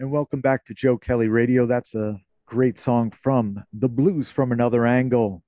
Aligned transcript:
and 0.00 0.10
welcome 0.10 0.40
back 0.40 0.64
to 0.64 0.74
Joe 0.74 0.98
Kelly 0.98 1.28
Radio. 1.28 1.66
That's 1.66 1.94
a 1.94 2.18
great 2.46 2.80
song 2.80 3.12
from 3.22 3.62
The 3.72 3.88
Blues 3.88 4.28
from 4.28 4.50
Another 4.50 4.84
Angle 4.86 5.42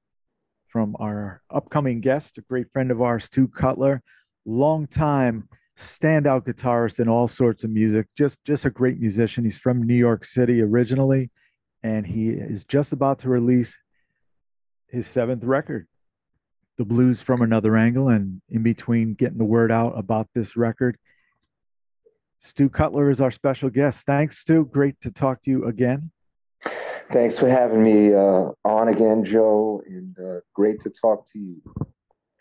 from 0.68 0.94
our 1.00 1.42
upcoming 1.50 2.00
guest, 2.00 2.38
a 2.38 2.42
great 2.42 2.70
friend 2.72 2.92
of 2.92 3.02
ours, 3.02 3.24
Stu 3.24 3.48
Cutler, 3.48 4.02
longtime 4.44 5.48
standout 5.76 6.46
guitarist 6.46 7.00
in 7.00 7.08
all 7.08 7.26
sorts 7.26 7.64
of 7.64 7.70
music, 7.70 8.06
just 8.16 8.38
just 8.44 8.64
a 8.64 8.70
great 8.70 9.00
musician. 9.00 9.42
He's 9.44 9.58
from 9.58 9.82
New 9.82 9.94
York 9.94 10.24
City 10.24 10.62
originally, 10.62 11.30
and 11.82 12.06
he 12.06 12.28
is 12.28 12.64
just 12.64 12.92
about 12.92 13.18
to 13.20 13.28
release 13.28 13.76
his 14.86 15.08
seventh 15.08 15.42
record, 15.42 15.88
The 16.78 16.84
Blues 16.84 17.20
from 17.20 17.42
Another 17.42 17.76
Angle. 17.76 18.10
And 18.10 18.40
in 18.48 18.62
between 18.62 19.14
getting 19.14 19.38
the 19.38 19.44
word 19.44 19.72
out 19.72 19.98
about 19.98 20.28
this 20.34 20.56
record, 20.56 20.98
Stu 22.40 22.68
Cutler 22.68 23.10
is 23.10 23.20
our 23.20 23.30
special 23.30 23.70
guest. 23.70 24.06
Thanks, 24.06 24.38
Stu. 24.38 24.64
Great 24.64 25.00
to 25.00 25.10
talk 25.10 25.42
to 25.42 25.50
you 25.50 25.66
again. 25.66 26.10
Thanks 27.10 27.38
for 27.38 27.48
having 27.48 27.82
me 27.82 28.12
uh, 28.12 28.50
on 28.64 28.88
again, 28.88 29.24
Joe, 29.24 29.82
and 29.86 30.16
uh, 30.18 30.40
great 30.54 30.80
to 30.80 30.90
talk 30.90 31.30
to 31.32 31.38
you. 31.38 31.62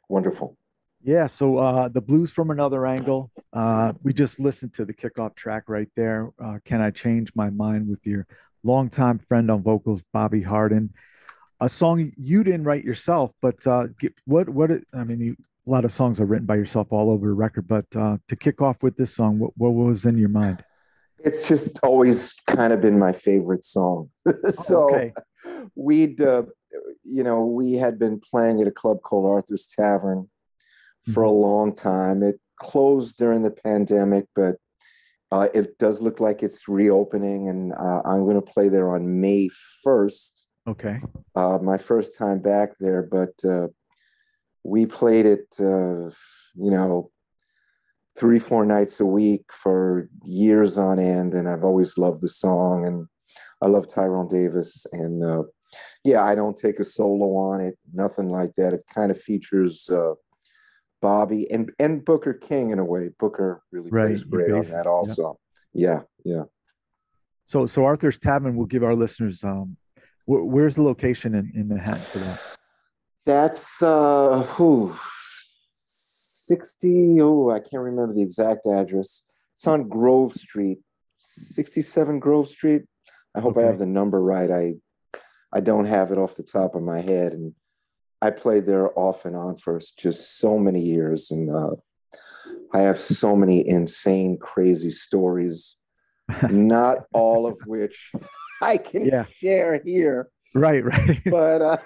Wonderful. 0.09 0.57
Yeah, 1.03 1.27
so 1.27 1.57
uh, 1.57 1.87
the 1.87 2.01
blues 2.01 2.31
from 2.31 2.49
another 2.49 2.87
angle. 2.87 3.29
Uh, 3.53 3.93
we 4.01 4.11
just 4.11 4.39
listened 4.39 4.73
to 4.73 4.85
the 4.85 4.93
kickoff 4.93 5.35
track 5.35 5.65
right 5.67 5.89
there. 5.95 6.31
Uh, 6.43 6.57
Can 6.65 6.81
I 6.81 6.89
change 6.89 7.31
my 7.35 7.51
mind 7.51 7.87
with 7.87 7.99
your 8.07 8.25
longtime 8.63 9.19
friend 9.19 9.51
on 9.51 9.61
vocals, 9.61 10.01
Bobby 10.11 10.41
Hardin? 10.41 10.93
A 11.61 11.69
song 11.69 12.11
you 12.17 12.43
didn't 12.43 12.65
write 12.65 12.83
yourself, 12.83 13.31
but 13.41 13.65
uh, 13.65 13.87
what 14.25 14.49
what 14.49 14.71
I 14.93 15.03
mean, 15.03 15.19
you, 15.19 15.37
a 15.65 15.69
lot 15.69 15.85
of 15.85 15.91
songs 15.91 16.19
are 16.19 16.25
written 16.25 16.45
by 16.45 16.55
yourself 16.55 16.87
all 16.91 17.09
over 17.09 17.27
the 17.27 17.33
record, 17.33 17.67
but 17.67 17.85
uh, 17.95 18.17
to 18.27 18.35
kick 18.35 18.61
off 18.61 18.77
with 18.83 18.95
this 18.97 19.15
song, 19.15 19.39
what, 19.39 19.51
what 19.55 19.69
was 19.69 20.05
in 20.05 20.17
your 20.17 20.29
mind? 20.29 20.63
It's 21.19 21.47
just 21.47 21.79
always 21.81 22.33
kind 22.45 22.71
of 22.71 22.81
been 22.81 22.99
my 22.99 23.13
favorite 23.13 23.63
song. 23.63 24.09
so 24.49 24.93
okay. 24.93 25.13
we'd, 25.73 26.21
uh, 26.21 26.43
you 27.03 27.23
know, 27.23 27.45
we 27.45 27.73
had 27.73 27.97
been 27.97 28.19
playing 28.19 28.61
at 28.61 28.67
a 28.67 28.71
club 28.71 29.01
called 29.01 29.25
Arthur's 29.25 29.67
Tavern 29.67 30.29
for 31.13 31.23
mm-hmm. 31.23 31.29
a 31.29 31.31
long 31.31 31.73
time. 31.73 32.21
It 32.21 32.39
closed 32.59 33.17
during 33.17 33.41
the 33.41 33.51
pandemic, 33.51 34.25
but 34.35 34.57
uh, 35.31 35.47
it 35.53 35.77
does 35.79 35.99
look 35.99 36.19
like 36.19 36.43
it's 36.43 36.67
reopening, 36.67 37.49
and 37.49 37.73
uh, 37.73 38.01
I'm 38.05 38.23
going 38.23 38.35
to 38.35 38.41
play 38.41 38.69
there 38.69 38.91
on 38.91 39.19
May 39.19 39.49
1st. 39.85 40.44
Okay. 40.67 40.99
Uh, 41.35 41.59
my 41.61 41.77
first 41.77 42.17
time 42.17 42.39
back 42.39 42.71
there, 42.79 43.03
but 43.03 43.33
uh, 43.47 43.67
we 44.63 44.85
played 44.85 45.25
it, 45.25 45.47
uh, 45.59 46.09
you 46.55 46.71
know, 46.71 47.11
three, 48.17 48.39
four 48.39 48.65
nights 48.65 48.99
a 48.99 49.05
week 49.05 49.45
for 49.51 50.09
years 50.23 50.77
on 50.77 50.99
end. 50.99 51.33
And 51.33 51.47
I've 51.47 51.63
always 51.63 51.97
loved 51.97 52.21
the 52.21 52.29
song. 52.29 52.85
And 52.85 53.07
I 53.61 53.67
love 53.67 53.87
Tyrone 53.87 54.27
Davis. 54.27 54.87
And 54.91 55.23
uh, 55.23 55.43
yeah, 56.03 56.23
I 56.23 56.33
don't 56.33 56.57
take 56.57 56.79
a 56.79 56.85
solo 56.85 57.35
on 57.35 57.61
it, 57.61 57.77
nothing 57.93 58.29
like 58.29 58.55
that. 58.57 58.73
It 58.73 58.85
kind 58.93 59.11
of 59.11 59.21
features 59.21 59.87
uh, 59.89 60.13
Bobby 61.01 61.51
and, 61.51 61.71
and 61.77 62.03
Booker 62.03 62.33
King 62.33 62.71
in 62.71 62.79
a 62.79 62.85
way. 62.85 63.09
Booker 63.19 63.61
really 63.71 63.91
right. 63.91 64.07
plays 64.07 64.23
great 64.23 64.51
on 64.51 64.67
that 64.69 64.87
also. 64.87 65.37
Yeah. 65.73 66.01
yeah, 66.23 66.37
yeah. 66.37 66.43
So, 67.45 67.67
so 67.67 67.85
Arthur's 67.85 68.17
Tavern 68.17 68.55
will 68.55 68.65
give 68.65 68.83
our 68.83 68.95
listeners 68.95 69.43
um, 69.43 69.77
wh- 70.25 70.45
where's 70.45 70.75
the 70.75 70.83
location 70.83 71.35
in, 71.35 71.51
in 71.55 71.67
Manhattan 71.67 72.01
for 72.03 72.19
that? 72.19 72.39
That's 73.25 73.81
uh 73.81 74.45
whew, 74.55 74.95
60 75.85 77.21
oh 77.21 77.49
I 77.49 77.59
can't 77.59 77.83
remember 77.83 78.13
the 78.13 78.21
exact 78.21 78.67
address. 78.67 79.23
It's 79.53 79.67
on 79.67 79.87
Grove 79.87 80.33
Street, 80.33 80.79
67 81.19 82.19
Grove 82.19 82.49
Street. 82.49 82.83
I 83.35 83.39
hope 83.39 83.57
okay. 83.57 83.65
I 83.65 83.67
have 83.67 83.79
the 83.79 83.85
number 83.85 84.21
right. 84.21 84.51
I 84.51 84.75
I 85.51 85.61
don't 85.61 85.85
have 85.85 86.11
it 86.11 86.17
off 86.17 86.35
the 86.35 86.43
top 86.43 86.75
of 86.75 86.83
my 86.83 87.01
head 87.01 87.33
and 87.33 87.53
I 88.21 88.31
played 88.31 88.65
there 88.65 88.97
off 88.97 89.25
and 89.25 89.35
on 89.35 89.57
for 89.57 89.79
just 89.97 90.39
so 90.39 90.57
many 90.57 90.81
years 90.81 91.31
and 91.31 91.49
uh, 91.49 91.75
I 92.73 92.81
have 92.81 92.99
so 92.99 93.35
many 93.35 93.67
insane 93.67 94.37
crazy 94.39 94.91
stories 94.91 95.77
not 96.49 97.05
all 97.13 97.45
of 97.45 97.57
which 97.65 98.11
I 98.61 98.77
can 98.77 99.05
yeah. 99.05 99.25
share 99.39 99.81
here. 99.83 100.29
Right, 100.53 100.83
right. 100.83 101.21
But 101.29 101.61
uh 101.61 101.77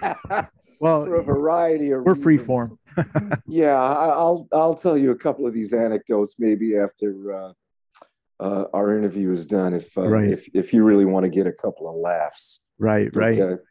well 0.80 1.04
for 1.04 1.16
a 1.16 1.22
variety 1.22 1.90
of 1.90 2.02
we're 2.02 2.14
free 2.14 2.38
form 2.38 2.78
yeah 3.46 3.74
i'll 3.74 4.48
i'll 4.52 4.74
tell 4.74 4.96
you 4.96 5.10
a 5.10 5.16
couple 5.16 5.46
of 5.46 5.54
these 5.54 5.72
anecdotes 5.72 6.36
maybe 6.38 6.76
after 6.76 7.34
uh, 7.34 7.52
uh, 8.40 8.64
our 8.72 8.96
interview 8.96 9.30
is 9.30 9.44
done 9.44 9.74
if 9.74 9.96
uh, 9.98 10.08
right. 10.08 10.30
if 10.30 10.48
if 10.54 10.72
you 10.72 10.82
really 10.82 11.04
want 11.04 11.24
to 11.24 11.30
get 11.30 11.46
a 11.46 11.52
couple 11.52 11.88
of 11.88 11.96
laughs 11.96 12.60
right 12.78 13.14
right 13.14 13.38
okay. 13.38 13.62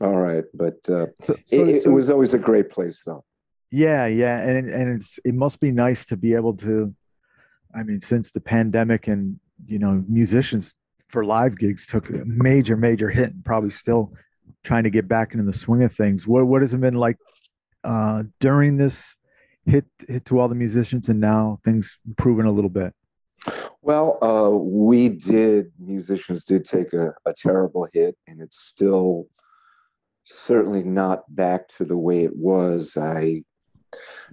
all 0.00 0.16
right 0.16 0.44
but 0.52 0.74
uh, 0.88 1.06
so, 1.22 1.36
so, 1.46 1.64
it, 1.64 1.82
so, 1.82 1.90
it 1.90 1.92
was 1.92 2.10
always 2.10 2.34
a 2.34 2.38
great 2.38 2.68
place 2.68 3.02
though 3.06 3.24
yeah 3.70 4.06
yeah 4.06 4.38
and 4.40 4.68
and 4.68 4.96
it's 4.96 5.18
it 5.24 5.34
must 5.34 5.60
be 5.60 5.70
nice 5.70 6.04
to 6.04 6.16
be 6.16 6.34
able 6.34 6.54
to 6.54 6.92
i 7.74 7.82
mean 7.82 8.00
since 8.00 8.32
the 8.32 8.40
pandemic 8.40 9.06
and 9.06 9.38
you 9.66 9.78
know 9.78 10.04
musicians 10.08 10.74
for 11.08 11.24
live 11.24 11.56
gigs 11.56 11.86
took 11.86 12.10
a 12.10 12.24
major 12.24 12.76
major 12.76 13.10
hit 13.10 13.32
and 13.32 13.44
probably 13.44 13.70
still 13.70 14.12
trying 14.64 14.84
to 14.84 14.90
get 14.90 15.08
back 15.08 15.32
into 15.32 15.44
the 15.44 15.56
swing 15.56 15.82
of 15.82 15.94
things. 15.94 16.26
What 16.26 16.46
what 16.46 16.62
has 16.62 16.74
it 16.74 16.80
been 16.80 16.94
like 16.94 17.16
uh, 17.84 18.24
during 18.40 18.76
this 18.76 19.14
hit 19.64 19.86
hit 20.08 20.24
to 20.26 20.38
all 20.40 20.48
the 20.48 20.54
musicians, 20.54 21.08
and 21.08 21.20
now 21.20 21.60
things 21.64 21.98
improving 22.06 22.46
a 22.46 22.52
little 22.52 22.70
bit? 22.70 22.92
Well, 23.82 24.18
uh, 24.20 24.50
we 24.50 25.08
did. 25.08 25.72
Musicians 25.78 26.44
did 26.44 26.64
take 26.64 26.92
a, 26.92 27.14
a 27.24 27.32
terrible 27.32 27.88
hit, 27.92 28.16
and 28.26 28.40
it's 28.40 28.58
still 28.58 29.28
certainly 30.24 30.82
not 30.82 31.22
back 31.34 31.68
to 31.68 31.84
the 31.84 31.96
way 31.96 32.24
it 32.24 32.34
was. 32.34 32.96
I 32.96 33.44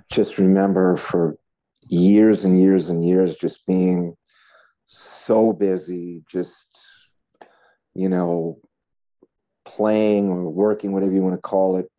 just 0.09 0.39
remember 0.39 0.97
for 0.97 1.37
years 1.87 2.43
and 2.43 2.59
years 2.59 2.89
and 2.89 3.05
years 3.05 3.35
just 3.35 3.65
being 3.67 4.15
so 4.95 5.51
busy, 5.53 6.23
just 6.29 6.79
you 7.95 8.09
know, 8.09 8.59
playing 9.65 10.29
or 10.29 10.49
working, 10.49 10.91
whatever 10.91 11.13
you 11.13 11.21
want 11.21 11.35
to 11.35 11.41
call 11.41 11.77
it, 11.77 11.89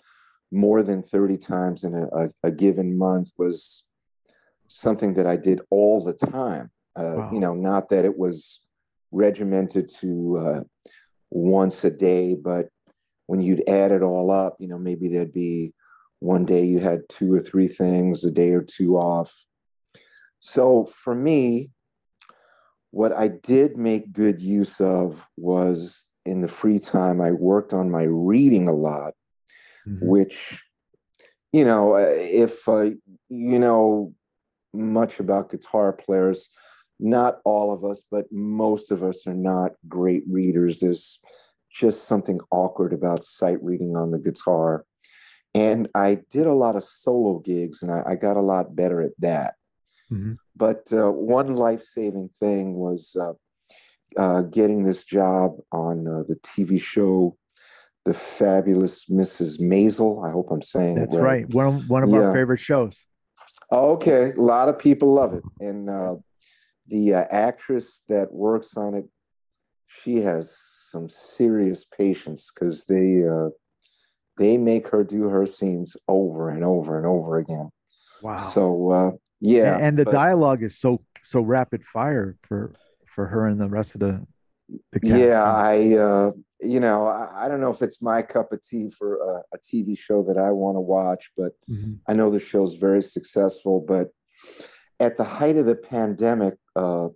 more 0.53 0.82
than 0.82 1.03
30 1.03 1.37
times 1.38 1.84
in 1.84 1.94
a, 1.94 2.06
a, 2.06 2.31
a 2.44 2.50
given 2.50 2.97
month 2.97 3.31
was 3.37 3.84
something 4.69 5.15
that 5.15 5.27
I 5.27 5.37
did 5.37 5.60
all 5.71 6.03
the 6.03 6.12
time. 6.12 6.71
Uh, 6.97 7.15
wow. 7.16 7.31
You 7.32 7.41
know, 7.41 7.55
not 7.55 7.88
that 7.88 8.05
it 8.05 8.16
was 8.16 8.60
regimented 9.11 9.91
to 10.00 10.38
uh, 10.38 10.61
once 11.31 11.82
a 11.84 11.91
day, 11.91 12.34
but 12.34 12.69
when 13.26 13.41
you'd 13.41 13.69
add 13.69 13.91
it 13.91 14.03
all 14.03 14.31
up, 14.31 14.56
you 14.61 14.69
know, 14.69 14.78
maybe 14.78 15.09
there'd 15.09 15.32
be 15.32 15.72
one 16.21 16.44
day 16.44 16.65
you 16.65 16.78
had 16.78 17.00
two 17.09 17.32
or 17.34 17.41
three 17.41 17.69
things, 17.69 18.25
a 18.25 18.31
day 18.31 18.53
or 18.53 18.62
two 18.62 18.97
off. 18.97 19.34
So 20.38 20.87
for 20.87 21.15
me, 21.15 21.71
what 22.94 23.12
I 23.12 23.27
did 23.27 23.77
make 23.77 24.12
good 24.12 24.41
use 24.41 24.81
of 24.81 25.21
was 25.37 26.06
in 26.25 26.43
the 26.43 26.49
free 26.49 26.78
time, 26.78 27.21
I 27.21 27.32
worked 27.32 27.72
on 27.72 27.91
my 27.91 28.05
reading 28.05 28.69
a 28.69 28.72
lot, 28.72 29.15
mm-hmm. 29.87 30.06
which, 30.06 30.62
you 31.53 31.65
know, 31.65 31.97
uh, 31.97 32.15
if 32.15 32.69
uh, 32.69 32.91
you 33.28 33.59
know 33.59 34.15
much 34.72 35.19
about 35.19 35.50
guitar 35.50 35.93
players, 35.93 36.49
not 37.00 37.41
all 37.44 37.72
of 37.72 37.84
us, 37.84 38.05
but 38.12 38.31
most 38.31 38.93
of 38.93 39.03
us 39.03 39.26
are 39.26 39.34
not 39.34 39.72
great 39.88 40.22
readers. 40.31 40.78
There's 40.78 41.19
just 41.75 42.05
something 42.05 42.38
awkward 42.53 42.93
about 42.93 43.25
sight 43.25 43.61
reading 43.61 43.97
on 43.97 44.12
the 44.12 44.19
guitar. 44.21 44.84
And 45.53 45.88
I 45.97 46.21
did 46.31 46.47
a 46.47 46.55
lot 46.55 46.76
of 46.76 46.84
solo 46.84 47.41
gigs 47.41 47.82
and 47.82 47.91
I, 47.91 48.03
I 48.11 48.15
got 48.15 48.37
a 48.37 48.41
lot 48.41 48.76
better 48.76 49.03
at 49.03 49.12
that. 49.19 49.55
Mm-hmm. 50.12 50.34
But 50.56 50.87
uh, 50.92 51.10
one 51.10 51.56
life 51.56 51.82
saving 51.82 52.31
thing 52.41 52.75
was 52.75 53.16
uh, 53.20 53.32
uh, 54.16 54.42
getting 54.42 54.84
this 54.84 55.03
job 55.03 55.56
on 55.73 56.06
uh, 56.06 56.23
the 56.28 56.37
TV 56.37 56.81
show, 56.81 57.37
The 58.05 58.14
Fabulous 58.14 59.06
Mrs. 59.06 59.61
Maisel. 59.61 60.26
I 60.26 60.31
hope 60.31 60.50
I'm 60.50 60.62
saying 60.62 60.96
that's 60.96 61.17
right. 61.17 61.44
right. 61.44 61.55
One 61.55 61.67
of, 61.67 61.90
one 61.90 62.02
of 62.02 62.11
yeah. 62.11 62.19
our 62.19 62.34
favorite 62.34 62.61
shows. 62.61 62.99
Okay, 63.73 64.32
a 64.32 64.40
lot 64.40 64.69
of 64.69 64.78
people 64.78 65.14
love 65.14 65.34
it, 65.34 65.43
and 65.61 65.90
uh, 65.90 66.14
the 66.87 67.14
uh, 67.14 67.25
actress 67.31 68.05
that 68.08 68.32
works 68.32 68.76
on 68.76 68.94
it, 68.94 69.05
she 70.02 70.17
has 70.17 70.56
some 70.90 71.08
serious 71.08 71.84
patience 71.84 72.50
because 72.55 72.84
they 72.84 73.25
uh, 73.26 73.49
they 74.38 74.56
make 74.56 74.88
her 74.88 75.02
do 75.02 75.25
her 75.25 75.46
scenes 75.46 75.96
over 76.08 76.50
and 76.50 76.64
over 76.64 76.99
and 76.99 77.06
over 77.06 77.38
again. 77.38 77.70
Wow. 78.23 78.37
So 78.37 78.90
uh, 78.90 79.11
yeah, 79.44 79.75
and, 79.75 79.85
and 79.85 79.99
the 79.99 80.05
but, 80.05 80.12
dialogue 80.12 80.62
is 80.62 80.79
so 80.79 81.02
so 81.23 81.41
rapid 81.41 81.85
fire 81.85 82.37
for 82.43 82.75
for 83.14 83.26
her 83.26 83.46
and 83.46 83.61
the 83.61 83.69
rest 83.69 83.94
of 83.94 84.00
the, 84.00 84.26
the 84.93 85.00
cast. 85.00 85.14
Yeah, 85.14 85.43
I 85.43 85.96
uh, 85.96 86.31
you 86.61 86.81
know 86.81 87.06
I, 87.06 87.44
I, 87.44 87.49
don't 87.49 87.61
know 87.61 87.70
if 87.70 87.82
it's 87.82 88.00
my 88.00 88.23
cup 88.23 88.52
of 88.52 88.62
tea 88.67 88.91
for 88.91 89.17
a, 89.17 89.56
a 89.56 89.58
TV 89.58 89.99
show 89.99 90.23
that 90.25 90.38
I 90.38 90.50
want 90.50 90.76
to 90.76 90.81
watch, 90.81 91.31
but 91.37 91.52
mm-hmm. 91.70 91.94
I 92.08 92.14
know 92.14 92.31
the 92.31 92.41
show's 92.41 92.75
very 92.75 93.02
successful. 93.02 93.85
But 93.87 94.08
at 94.99 95.19
the 95.19 95.25
height 95.25 95.56
of 95.56 95.67
the 95.67 95.75
pandemic, 95.76 96.55
uh, 96.75 97.08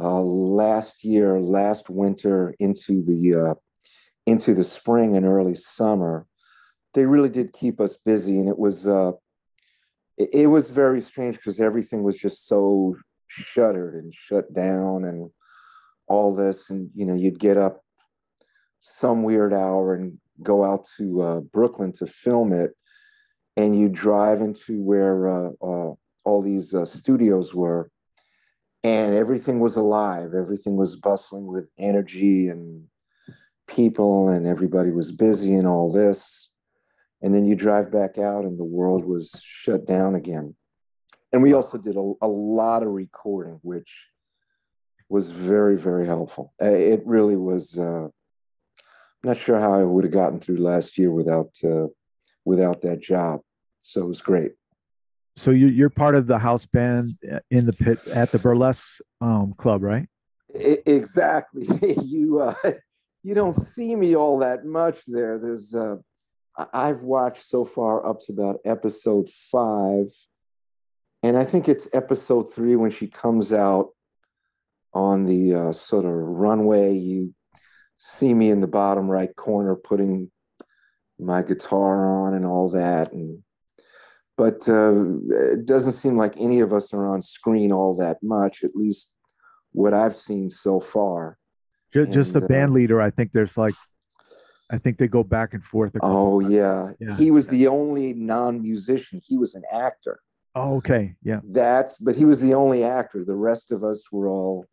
uh, 0.00 0.20
last 0.20 1.04
year, 1.04 1.38
last 1.40 1.88
winter 1.88 2.54
into 2.58 3.04
the 3.04 3.50
uh, 3.50 3.54
into 4.26 4.54
the 4.54 4.64
spring 4.64 5.16
and 5.16 5.24
early 5.24 5.54
summer, 5.54 6.26
they 6.94 7.06
really 7.06 7.28
did 7.30 7.52
keep 7.52 7.80
us 7.80 7.96
busy, 8.04 8.40
and 8.40 8.48
it 8.48 8.58
was 8.58 8.88
uh, 8.88 9.12
it, 10.18 10.30
it 10.32 10.46
was 10.46 10.70
very 10.70 11.00
strange 11.00 11.36
because 11.36 11.60
everything 11.60 12.02
was 12.02 12.18
just 12.18 12.46
so 12.46 12.96
shuttered 13.28 13.94
and 13.94 14.12
shut 14.14 14.52
down, 14.52 15.04
and 15.04 15.30
all 16.08 16.34
this, 16.34 16.70
and 16.70 16.90
you 16.94 17.06
know, 17.06 17.14
you'd 17.14 17.38
get 17.38 17.56
up 17.56 17.84
some 18.80 19.22
weird 19.22 19.52
hour 19.52 19.94
and 19.94 20.18
go 20.42 20.64
out 20.64 20.88
to 20.96 21.22
uh, 21.22 21.40
Brooklyn 21.40 21.92
to 21.92 22.06
film 22.06 22.52
it, 22.52 22.72
and 23.56 23.78
you 23.78 23.88
drive 23.88 24.40
into 24.40 24.82
where 24.82 25.28
uh, 25.28 25.50
uh, 25.62 25.92
all 26.24 26.42
these 26.42 26.74
uh, 26.74 26.86
studios 26.86 27.54
were, 27.54 27.90
and 28.84 29.14
everything 29.14 29.60
was 29.60 29.76
alive. 29.76 30.34
Everything 30.34 30.76
was 30.76 30.96
bustling 30.96 31.46
with 31.46 31.68
energy 31.78 32.48
and 32.48 32.84
people, 33.66 34.28
and 34.28 34.46
everybody 34.46 34.90
was 34.90 35.12
busy 35.12 35.54
and 35.54 35.66
all 35.66 35.92
this. 35.92 36.47
And 37.20 37.34
then 37.34 37.44
you 37.44 37.56
drive 37.56 37.90
back 37.90 38.18
out, 38.18 38.44
and 38.44 38.58
the 38.58 38.64
world 38.64 39.04
was 39.04 39.32
shut 39.42 39.86
down 39.86 40.14
again. 40.14 40.54
And 41.32 41.42
we 41.42 41.52
also 41.52 41.76
did 41.78 41.96
a, 41.96 42.12
a 42.22 42.28
lot 42.28 42.82
of 42.82 42.90
recording, 42.90 43.58
which 43.62 44.06
was 45.08 45.30
very, 45.30 45.76
very 45.76 46.06
helpful. 46.06 46.52
Uh, 46.62 46.66
it 46.66 47.02
really 47.04 47.36
was. 47.36 47.76
Uh, 47.76 48.04
I'm 48.04 49.30
not 49.30 49.36
sure 49.36 49.58
how 49.58 49.72
I 49.72 49.82
would 49.82 50.04
have 50.04 50.12
gotten 50.12 50.38
through 50.38 50.58
last 50.58 50.96
year 50.96 51.10
without 51.10 51.50
uh, 51.64 51.86
without 52.44 52.82
that 52.82 53.00
job. 53.00 53.40
So 53.82 54.02
it 54.02 54.06
was 54.06 54.20
great. 54.20 54.52
So 55.36 55.50
you, 55.50 55.68
you're 55.68 55.90
part 55.90 56.16
of 56.16 56.26
the 56.26 56.38
house 56.38 56.66
band 56.66 57.16
in 57.50 57.64
the 57.64 57.72
pit 57.72 58.00
at 58.08 58.32
the 58.32 58.38
burlesque 58.38 59.00
um, 59.20 59.54
club, 59.56 59.82
right? 59.82 60.08
I, 60.54 60.78
exactly. 60.84 61.68
you 62.04 62.40
uh, 62.40 62.54
you 63.22 63.34
don't 63.34 63.54
see 63.54 63.94
me 63.94 64.16
all 64.16 64.38
that 64.38 64.64
much 64.64 65.02
there. 65.06 65.38
There's 65.38 65.74
uh, 65.74 65.96
I've 66.72 67.02
watched 67.02 67.46
so 67.46 67.64
far 67.64 68.04
up 68.04 68.20
to 68.22 68.32
about 68.32 68.60
episode 68.64 69.30
five, 69.52 70.06
and 71.22 71.36
I 71.36 71.44
think 71.44 71.68
it's 71.68 71.88
episode 71.92 72.52
three 72.54 72.76
when 72.76 72.90
she 72.90 73.06
comes 73.06 73.52
out 73.52 73.90
on 74.92 75.26
the 75.26 75.54
uh, 75.54 75.72
sort 75.72 76.04
of 76.04 76.12
runway. 76.12 76.94
You 76.94 77.34
see 77.98 78.34
me 78.34 78.50
in 78.50 78.60
the 78.60 78.66
bottom 78.66 79.08
right 79.08 79.34
corner 79.36 79.76
putting 79.76 80.30
my 81.18 81.42
guitar 81.42 82.26
on 82.26 82.34
and 82.34 82.44
all 82.44 82.68
that, 82.70 83.12
and 83.12 83.42
but 84.36 84.68
uh, 84.68 84.94
it 85.30 85.66
doesn't 85.66 85.92
seem 85.92 86.16
like 86.16 86.34
any 86.38 86.60
of 86.60 86.72
us 86.72 86.92
are 86.92 87.06
on 87.06 87.22
screen 87.22 87.72
all 87.72 87.96
that 87.96 88.18
much, 88.22 88.64
at 88.64 88.74
least 88.74 89.12
what 89.72 89.94
I've 89.94 90.16
seen 90.16 90.48
so 90.50 90.80
far. 90.80 91.38
Just, 91.92 92.12
just 92.12 92.32
the 92.32 92.40
band 92.40 92.70
uh, 92.70 92.74
leader, 92.74 93.00
I 93.00 93.10
think 93.10 93.32
there's 93.32 93.56
like, 93.56 93.74
I 94.70 94.78
think 94.78 94.98
they 94.98 95.08
go 95.08 95.22
back 95.22 95.54
and 95.54 95.64
forth. 95.64 95.92
Oh 96.02 96.40
yeah. 96.40 96.92
yeah. 97.00 97.16
he 97.16 97.30
was 97.30 97.48
the 97.48 97.66
only 97.68 98.12
non-musician. 98.12 99.20
He 99.24 99.36
was 99.36 99.54
an 99.54 99.62
actor. 99.72 100.20
Oh, 100.54 100.76
okay, 100.76 101.14
yeah. 101.22 101.40
That's, 101.44 101.98
but 101.98 102.16
he 102.16 102.24
was 102.24 102.40
the 102.40 102.54
only 102.54 102.84
actor. 102.84 103.24
The 103.24 103.34
rest 103.34 103.70
of 103.72 103.84
us 103.84 104.10
were 104.10 104.28
all, 104.28 104.66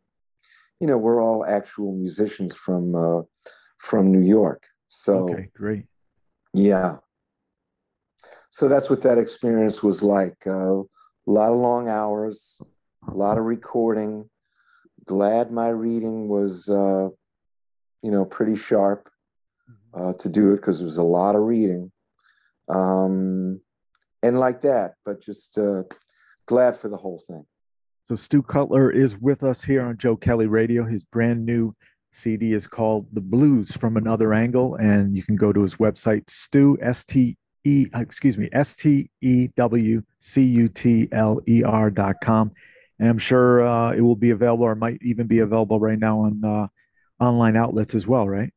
you 0.80 0.86
know, 0.86 0.98
we're 0.98 1.22
all 1.22 1.44
actual 1.46 1.92
musicians 1.92 2.54
from 2.54 2.94
uh, 2.94 3.22
from 3.78 4.10
New 4.10 4.26
York. 4.26 4.66
So 4.88 5.30
okay, 5.30 5.48
great. 5.54 5.84
Yeah, 6.52 6.96
so 8.56 8.68
that's 8.68 8.88
what 8.88 9.02
that 9.02 9.18
experience 9.18 9.82
was 9.82 10.02
like. 10.02 10.46
Uh, 10.46 10.80
a 10.80 10.86
lot 11.26 11.50
of 11.50 11.58
long 11.58 11.90
hours, 11.90 12.58
a 13.06 13.12
lot 13.12 13.36
of 13.36 13.44
recording. 13.44 14.30
Glad 15.04 15.50
my 15.50 15.68
reading 15.68 16.26
was, 16.28 16.66
uh, 16.70 17.10
you 18.02 18.10
know, 18.10 18.24
pretty 18.24 18.56
sharp 18.56 19.10
uh, 19.96 20.12
to 20.14 20.28
do 20.28 20.52
it 20.52 20.56
because 20.56 20.80
it 20.80 20.84
was 20.84 20.98
a 20.98 21.02
lot 21.02 21.34
of 21.34 21.42
reading. 21.42 21.90
Um, 22.68 23.60
and 24.22 24.38
like 24.38 24.60
that, 24.62 24.94
but 25.04 25.22
just 25.22 25.56
uh, 25.56 25.82
glad 26.46 26.76
for 26.76 26.88
the 26.88 26.96
whole 26.96 27.22
thing. 27.26 27.44
So 28.06 28.14
Stu 28.14 28.42
Cutler 28.42 28.90
is 28.90 29.16
with 29.16 29.42
us 29.42 29.64
here 29.64 29.82
on 29.82 29.98
Joe 29.98 30.16
Kelly 30.16 30.46
Radio. 30.46 30.84
His 30.84 31.04
brand 31.04 31.44
new 31.44 31.74
CD 32.12 32.52
is 32.52 32.66
called 32.66 33.06
The 33.12 33.20
Blues 33.20 33.72
from 33.72 33.96
Another 33.96 34.32
Angle, 34.32 34.76
and 34.76 35.16
you 35.16 35.22
can 35.22 35.36
go 35.36 35.52
to 35.52 35.62
his 35.62 35.76
website, 35.76 36.28
Stu, 36.30 36.78
S 36.80 37.04
T 37.04 37.36
E, 37.64 37.86
excuse 37.94 38.38
me, 38.38 38.48
S 38.52 38.74
T 38.74 39.10
E 39.20 39.48
W 39.56 40.02
C 40.20 40.42
U 40.42 40.68
T 40.68 41.08
L 41.12 41.40
E 41.48 41.62
R 41.64 41.90
dot 41.90 42.16
com. 42.22 42.52
And 42.98 43.08
I'm 43.08 43.18
sure 43.18 43.66
uh, 43.66 43.92
it 43.92 44.00
will 44.00 44.16
be 44.16 44.30
available 44.30 44.64
or 44.64 44.74
might 44.74 44.98
even 45.02 45.26
be 45.26 45.40
available 45.40 45.78
right 45.78 45.98
now 45.98 46.20
on 46.20 46.44
uh, 46.44 46.66
online 47.22 47.56
outlets 47.56 47.94
as 47.94 48.06
well, 48.06 48.26
right? 48.28 48.52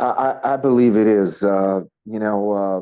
I, 0.00 0.38
I 0.42 0.56
believe 0.56 0.96
it 0.96 1.06
is. 1.06 1.42
Uh, 1.42 1.82
you 2.04 2.18
know, 2.18 2.52
uh, 2.52 2.80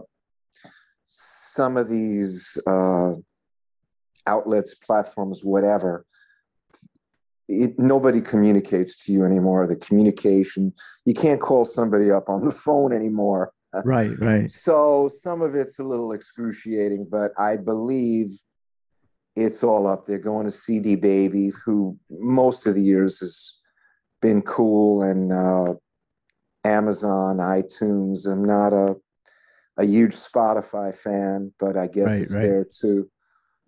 some 1.06 1.76
of 1.76 1.88
these 1.88 2.58
uh, 2.66 3.12
outlets, 4.26 4.74
platforms, 4.74 5.44
whatever, 5.44 6.04
it, 7.48 7.78
nobody 7.78 8.20
communicates 8.20 9.04
to 9.04 9.12
you 9.12 9.24
anymore. 9.24 9.66
The 9.66 9.76
communication, 9.76 10.72
you 11.04 11.14
can't 11.14 11.40
call 11.40 11.64
somebody 11.64 12.10
up 12.10 12.28
on 12.28 12.44
the 12.44 12.50
phone 12.66 12.92
anymore 12.92 13.52
right, 13.84 14.18
right. 14.18 14.50
So 14.50 15.08
some 15.08 15.42
of 15.42 15.54
it's 15.54 15.78
a 15.78 15.82
little 15.84 16.12
excruciating, 16.12 17.08
but 17.10 17.32
I 17.38 17.56
believe 17.56 18.38
it's 19.34 19.62
all 19.62 19.86
up 19.86 20.06
there. 20.06 20.18
Going 20.18 20.46
to 20.46 20.52
CD 20.52 20.94
Baby, 20.94 21.52
who 21.64 21.98
most 22.10 22.66
of 22.66 22.74
the 22.74 22.82
years 22.82 23.20
has 23.20 23.56
been 24.20 24.42
cool, 24.42 25.02
and 25.02 25.32
uh, 25.32 25.74
Amazon, 26.64 27.38
iTunes. 27.38 28.26
I'm 28.26 28.44
not 28.44 28.72
a 28.72 28.96
a 29.78 29.84
huge 29.84 30.14
Spotify 30.14 30.94
fan, 30.94 31.52
but 31.58 31.76
I 31.76 31.86
guess 31.86 32.06
right, 32.06 32.22
it's 32.22 32.34
right. 32.34 32.42
there 32.42 32.64
too. 32.64 33.10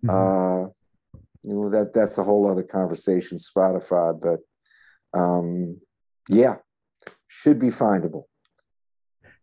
Mm-hmm. 0.05 0.09
Uh, 0.09 0.69
you 1.43 1.53
know 1.53 1.69
that 1.69 1.93
that's 1.93 2.17
a 2.17 2.23
whole 2.23 2.49
other 2.49 2.63
conversation. 2.63 3.37
Spotify, 3.37 4.19
but 4.19 5.19
um, 5.19 5.79
yeah, 6.29 6.55
should 7.27 7.59
be 7.59 7.69
findable. 7.69 8.23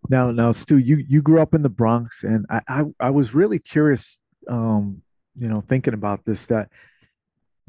Now, 0.08 0.30
now, 0.30 0.52
Stu, 0.52 0.78
you 0.78 0.96
you 0.96 1.22
grew 1.22 1.40
up 1.40 1.54
in 1.54 1.62
the 1.62 1.68
Bronx, 1.68 2.24
and 2.24 2.44
I 2.50 2.60
I, 2.68 2.82
I 3.00 3.10
was 3.10 3.34
really 3.34 3.58
curious, 3.58 4.18
um, 4.48 5.02
you 5.38 5.48
know, 5.48 5.62
thinking 5.68 5.94
about 5.94 6.24
this 6.24 6.46
that 6.46 6.68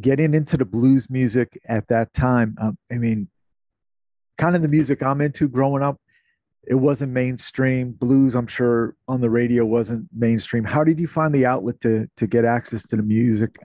getting 0.02 0.34
into 0.34 0.58
the 0.58 0.66
blues 0.66 1.10
music 1.10 1.60
at 1.68 1.88
that 1.90 2.14
time. 2.14 2.58
Um, 2.60 2.78
I 2.92 2.96
mean, 2.96 3.30
kind 4.44 4.58
of 4.58 4.62
the 4.62 4.68
music 4.68 5.02
I'm 5.02 5.22
into 5.22 5.48
growing 5.48 5.82
up. 5.82 6.02
It 6.68 6.76
wasn't 6.76 7.14
mainstream 7.14 7.94
blues. 7.94 8.36
I'm 8.36 8.48
sure 8.48 8.96
on 9.08 9.22
the 9.22 9.30
radio 9.30 9.64
wasn't 9.64 10.10
mainstream. 10.14 10.66
How 10.66 10.84
did 10.84 11.00
you 11.00 11.08
find 11.08 11.34
the 11.34 11.46
outlet 11.46 11.80
to 11.82 12.10
to 12.18 12.28
get 12.28 12.44
access 12.44 12.84
to 12.90 12.98
the 12.98 13.04
music 13.04 13.56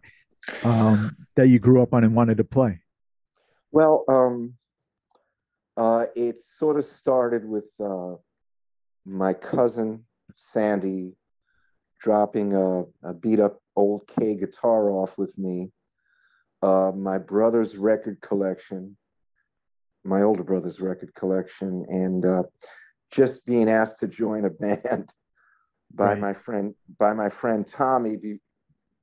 um, 0.62 1.16
that 1.34 1.48
you 1.48 1.58
grew 1.58 1.82
up 1.82 1.94
on 1.94 2.04
and 2.04 2.14
wanted 2.14 2.36
to 2.36 2.44
play? 2.44 2.80
Well, 3.72 4.04
um, 4.08 4.54
uh, 5.76 6.06
it 6.14 6.44
sort 6.44 6.78
of 6.78 6.84
started 6.84 7.44
with 7.44 7.68
uh, 7.80 8.14
my 9.04 9.32
cousin 9.32 10.04
Sandy 10.36 11.16
dropping 12.00 12.54
a, 12.54 12.84
a 13.02 13.14
beat 13.14 13.40
up 13.40 13.60
old 13.74 14.06
Kay 14.06 14.36
guitar 14.36 14.90
off 14.90 15.18
with 15.18 15.36
me, 15.36 15.72
uh, 16.62 16.92
my 16.94 17.18
brother's 17.18 17.76
record 17.76 18.20
collection, 18.20 18.96
my 20.08 20.22
older 20.22 20.42
brother's 20.42 20.80
record 20.80 21.14
collection, 21.14 21.84
and 21.88 22.24
uh, 22.24 22.42
just 23.10 23.46
being 23.46 23.68
asked 23.68 23.98
to 23.98 24.08
join 24.08 24.44
a 24.44 24.50
band 24.84 25.10
by 25.92 26.12
right. 26.12 26.20
my 26.20 26.32
friend 26.32 26.74
by 26.98 27.12
my 27.12 27.28
friend 27.28 27.66
Tommy 27.66 28.16
be, 28.16 28.40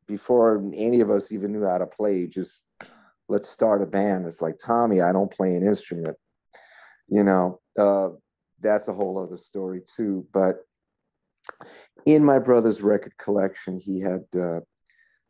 before 0.08 0.64
any 0.74 1.02
of 1.02 1.10
us 1.10 1.32
even 1.32 1.52
knew 1.52 1.66
how 1.66 1.78
to 1.78 1.86
play. 1.86 2.28
Just 2.28 2.64
let's 3.28 3.50
start 3.50 3.82
a 3.82 3.86
band. 3.86 4.26
It's 4.26 4.42
like 4.42 4.58
Tommy, 4.60 5.02
I 5.02 5.12
don't 5.12 5.32
play 5.32 5.56
an 5.56 5.66
instrument, 5.66 6.18
you 7.08 7.24
know. 7.24 7.60
Uh, 7.78 8.10
that's 8.62 8.88
a 8.88 8.94
whole 8.94 9.22
other 9.22 9.38
story 9.38 9.82
too. 9.96 10.26
But 10.34 10.58
in 12.06 12.24
my 12.24 12.40
brother's 12.40 12.82
record 12.82 13.18
collection, 13.18 13.80
he 13.80 14.00
had 14.00 14.24
uh, 14.40 14.62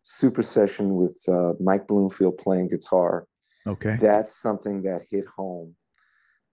Super 0.03 0.44
Session 0.44 0.96
with 0.96 1.20
uh, 1.27 1.53
Mike 1.60 1.88
Bloomfield 1.88 2.38
playing 2.38 2.70
guitar. 2.70 3.25
Okay. 3.67 3.98
That's 4.00 4.36
something 4.36 4.84
that 4.84 5.03
hit 5.10 5.25
home. 5.25 5.75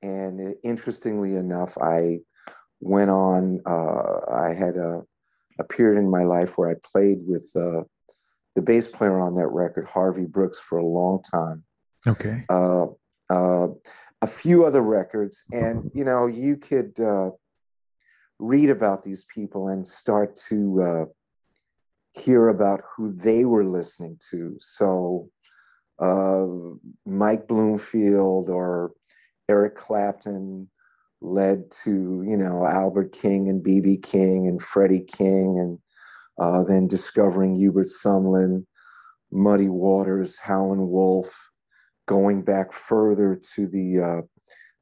And 0.02 0.54
interestingly 0.64 1.36
enough, 1.36 1.78
I 1.78 2.20
went 2.80 3.10
on, 3.10 3.60
uh, 3.66 4.20
I 4.30 4.54
had 4.54 4.76
a, 4.76 5.02
a, 5.60 5.64
period 5.64 5.98
in 5.98 6.10
my 6.10 6.24
life 6.24 6.58
where 6.58 6.70
I 6.70 6.74
played 6.82 7.18
with 7.24 7.48
uh, 7.54 7.82
the 8.56 8.62
bass 8.62 8.88
player 8.88 9.20
on 9.20 9.36
that 9.36 9.46
record, 9.48 9.86
Harvey 9.86 10.24
Brooks, 10.24 10.58
for 10.58 10.78
a 10.78 10.86
long 10.86 11.22
time. 11.22 11.64
Okay. 12.06 12.44
Uh, 12.48 12.86
uh, 13.30 13.68
a 14.20 14.26
few 14.26 14.64
other 14.64 14.82
records, 14.82 15.42
and 15.52 15.90
you 15.94 16.04
know, 16.04 16.26
you 16.26 16.56
could 16.56 16.98
uh, 17.00 17.30
read 18.38 18.70
about 18.70 19.04
these 19.04 19.24
people 19.32 19.68
and 19.68 19.86
start 19.86 20.36
to 20.48 20.82
uh, 20.82 21.04
hear 22.20 22.48
about 22.48 22.82
who 22.94 23.12
they 23.12 23.44
were 23.44 23.64
listening 23.64 24.18
to. 24.30 24.56
So, 24.58 25.28
uh, 26.02 26.46
Mike 27.06 27.46
Bloomfield 27.46 28.50
or 28.50 28.92
Eric 29.48 29.76
Clapton 29.76 30.68
led 31.20 31.70
to, 31.84 32.24
you 32.26 32.36
know, 32.36 32.66
Albert 32.66 33.12
King 33.12 33.48
and 33.48 33.62
B.B. 33.62 33.98
King 33.98 34.48
and 34.48 34.60
Freddie 34.60 35.04
King, 35.04 35.58
and 35.60 35.78
uh, 36.40 36.64
then 36.64 36.88
discovering 36.88 37.54
Hubert 37.54 37.86
Sumlin, 37.86 38.66
Muddy 39.30 39.68
Waters, 39.68 40.38
Howlin' 40.38 40.90
Wolf, 40.90 41.50
going 42.08 42.42
back 42.42 42.72
further 42.72 43.40
to 43.54 43.68
the 43.68 44.00
uh, 44.00 44.20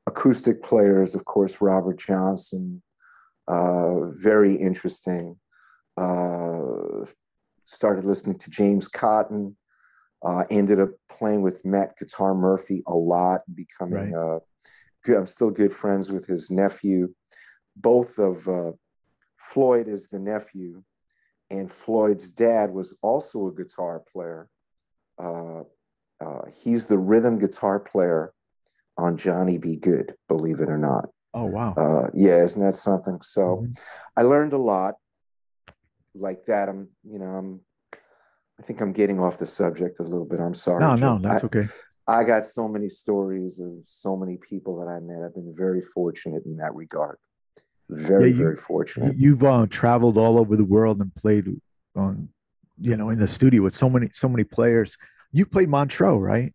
acoustic 0.06 0.62
players, 0.62 1.14
of 1.14 1.26
course, 1.26 1.60
Robert 1.60 1.98
Johnson, 1.98 2.82
uh, 3.46 4.06
very 4.12 4.54
interesting. 4.54 5.36
Uh, 5.98 7.04
started 7.66 8.06
listening 8.06 8.38
to 8.38 8.50
James 8.50 8.88
Cotton, 8.88 9.56
uh, 10.22 10.44
ended 10.50 10.80
up 10.80 10.90
playing 11.10 11.42
with 11.42 11.64
Matt 11.64 11.98
Guitar 11.98 12.34
Murphy 12.34 12.82
a 12.86 12.94
lot, 12.94 13.40
becoming 13.54 14.12
right. 14.12 14.36
uh, 14.36 14.38
good. 15.04 15.16
I'm 15.16 15.26
still 15.26 15.50
good 15.50 15.72
friends 15.72 16.10
with 16.10 16.26
his 16.26 16.50
nephew. 16.50 17.14
Both 17.76 18.18
of 18.18 18.46
uh, 18.48 18.72
Floyd 19.38 19.88
is 19.88 20.08
the 20.08 20.18
nephew, 20.18 20.82
and 21.48 21.72
Floyd's 21.72 22.28
dad 22.28 22.70
was 22.70 22.94
also 23.02 23.48
a 23.48 23.54
guitar 23.54 24.02
player. 24.12 24.48
Uh, 25.22 25.62
uh, 26.22 26.42
he's 26.62 26.86
the 26.86 26.98
rhythm 26.98 27.38
guitar 27.38 27.80
player 27.80 28.34
on 28.98 29.16
Johnny 29.16 29.56
B. 29.56 29.76
Goode, 29.76 30.14
believe 30.28 30.60
it 30.60 30.68
or 30.68 30.78
not. 30.78 31.08
Oh 31.32 31.46
wow! 31.46 31.74
Uh, 31.74 32.10
yeah, 32.12 32.42
isn't 32.42 32.60
that 32.60 32.74
something? 32.74 33.20
So, 33.22 33.40
mm-hmm. 33.40 33.72
I 34.16 34.22
learned 34.22 34.52
a 34.52 34.58
lot 34.58 34.96
like 36.14 36.44
that. 36.46 36.68
I'm, 36.68 36.88
you 37.04 37.18
know, 37.18 37.26
I'm 37.26 37.60
I 38.60 38.62
think 38.62 38.82
I'm 38.82 38.92
getting 38.92 39.18
off 39.18 39.38
the 39.38 39.46
subject 39.46 40.00
a 40.00 40.02
little 40.02 40.26
bit. 40.26 40.38
I'm 40.38 40.52
sorry. 40.52 40.80
No, 40.80 40.94
Joe. 40.94 41.16
no, 41.16 41.28
that's 41.28 41.42
I, 41.42 41.46
okay. 41.46 41.64
I 42.06 42.24
got 42.24 42.44
so 42.44 42.68
many 42.68 42.90
stories 42.90 43.58
of 43.58 43.72
so 43.86 44.16
many 44.16 44.36
people 44.36 44.78
that 44.80 44.86
I 44.90 45.00
met. 45.00 45.24
I've 45.24 45.34
been 45.34 45.54
very 45.56 45.80
fortunate 45.80 46.44
in 46.44 46.58
that 46.58 46.74
regard. 46.74 47.16
Very, 47.88 48.30
yeah, 48.30 48.36
you, 48.36 48.42
very 48.42 48.56
fortunate. 48.56 49.16
You've 49.16 49.42
uh, 49.42 49.66
traveled 49.70 50.18
all 50.18 50.38
over 50.38 50.56
the 50.56 50.64
world 50.64 51.00
and 51.00 51.14
played 51.14 51.46
on, 51.96 52.28
you 52.78 52.96
know, 52.96 53.08
in 53.08 53.18
the 53.18 53.26
studio 53.26 53.62
with 53.62 53.74
so 53.74 53.88
many, 53.88 54.10
so 54.12 54.28
many 54.28 54.44
players. 54.44 54.98
You 55.32 55.46
played 55.46 55.70
Montreux, 55.70 56.18
right? 56.18 56.52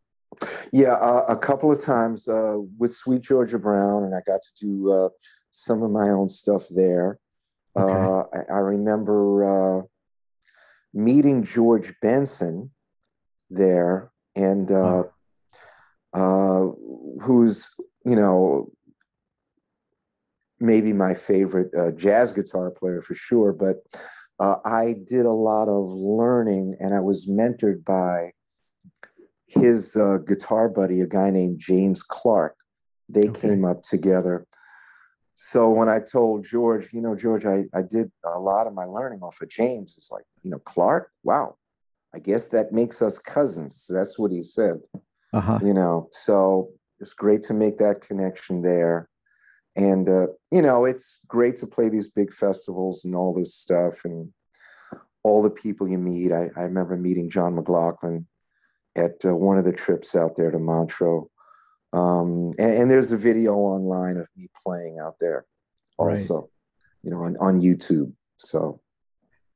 Yeah, 0.71 0.93
uh, 0.93 1.25
a 1.27 1.37
couple 1.37 1.71
of 1.71 1.81
times 1.81 2.27
uh, 2.27 2.57
with 2.77 2.93
Sweet 2.93 3.23
Georgia 3.23 3.57
Brown, 3.57 4.03
and 4.03 4.13
I 4.13 4.21
got 4.27 4.41
to 4.43 4.65
do 4.65 4.91
uh, 4.91 5.09
some 5.49 5.81
of 5.81 5.89
my 5.89 6.09
own 6.09 6.29
stuff 6.29 6.67
there. 6.69 7.17
Okay. 7.75 7.93
Uh, 7.93 8.23
I, 8.33 8.53
I, 8.53 8.57
remember 8.59 9.79
uh, 9.79 9.81
meeting 10.95 11.43
George 11.43 11.93
Benson 12.01 12.71
there, 13.49 14.11
and 14.35 14.71
uh, 14.71 15.03
uh, 16.13 16.67
who's 17.21 17.69
you 18.05 18.15
know 18.15 18.71
maybe 20.59 20.93
my 20.93 21.13
favorite 21.13 21.69
uh, 21.77 21.91
jazz 21.91 22.31
guitar 22.31 22.71
player 22.71 23.01
for 23.01 23.13
sure. 23.13 23.51
But 23.53 23.83
uh, 24.39 24.55
I 24.65 24.95
did 25.05 25.25
a 25.25 25.31
lot 25.31 25.67
of 25.67 25.91
learning, 25.91 26.77
and 26.79 26.95
I 26.95 27.01
was 27.01 27.27
mentored 27.27 27.83
by 27.83 28.31
his 29.47 29.95
uh, 29.95 30.17
guitar 30.25 30.69
buddy, 30.69 31.01
a 31.01 31.07
guy 31.07 31.29
named 31.29 31.59
James 31.59 32.01
Clark. 32.01 32.55
They 33.07 33.29
okay. 33.29 33.49
came 33.49 33.65
up 33.65 33.83
together 33.83 34.47
so 35.35 35.69
when 35.69 35.89
I 35.89 35.99
told 35.99 36.45
George, 36.45 36.89
you 36.93 37.01
know, 37.01 37.13
George, 37.13 37.45
I, 37.45 37.65
I 37.73 37.81
did 37.81 38.09
a 38.23 38.39
lot 38.39 38.67
of 38.67 38.73
my 38.73 38.85
learning 38.85 39.19
off 39.21 39.41
of 39.41 39.49
James. 39.49 39.95
It's 39.97 40.09
like, 40.09 40.23
you 40.43 40.49
know, 40.49 40.59
Clark, 40.59 41.11
wow, 41.23 41.57
I 42.13 42.19
guess 42.19 42.47
that 42.49 42.71
makes 42.71 43.01
us 43.01 43.17
cousins. 43.17 43.85
That's 43.89 44.17
what 44.17 44.31
he 44.31 44.43
said. 44.43 44.79
Uh-huh. 45.33 45.59
You 45.61 45.73
know, 45.73 46.07
so 46.13 46.69
it's 47.01 47.11
great 47.11 47.43
to 47.43 47.53
make 47.53 47.77
that 47.79 47.99
connection 47.99 48.61
there. 48.61 49.09
And, 49.75 50.07
uh, 50.07 50.27
you 50.51 50.61
know, 50.61 50.85
it's 50.85 51.17
great 51.27 51.57
to 51.57 51.67
play 51.67 51.89
these 51.89 52.09
big 52.09 52.33
festivals 52.33 53.03
and 53.03 53.13
all 53.13 53.33
this 53.33 53.55
stuff 53.55 54.05
and 54.05 54.31
all 55.23 55.43
the 55.43 55.49
people 55.49 55.85
you 55.89 55.97
meet. 55.97 56.31
I, 56.31 56.49
I 56.55 56.61
remember 56.61 56.95
meeting 56.95 57.29
John 57.29 57.55
McLaughlin 57.55 58.25
at 58.95 59.25
uh, 59.25 59.35
one 59.35 59.57
of 59.57 59.65
the 59.65 59.73
trips 59.73 60.15
out 60.15 60.37
there 60.37 60.51
to 60.51 60.59
Montreux 60.59 61.29
um, 61.95 62.53
and, 62.57 62.73
and, 62.73 62.91
there's 62.91 63.11
a 63.11 63.17
video 63.17 63.53
online 63.55 64.17
of 64.17 64.27
me 64.35 64.49
playing 64.63 64.99
out 64.99 65.15
there 65.19 65.45
also, 65.97 66.35
right. 66.35 66.49
you 67.03 67.11
know, 67.11 67.23
on, 67.23 67.37
on 67.37 67.61
YouTube. 67.61 68.11
So 68.37 68.81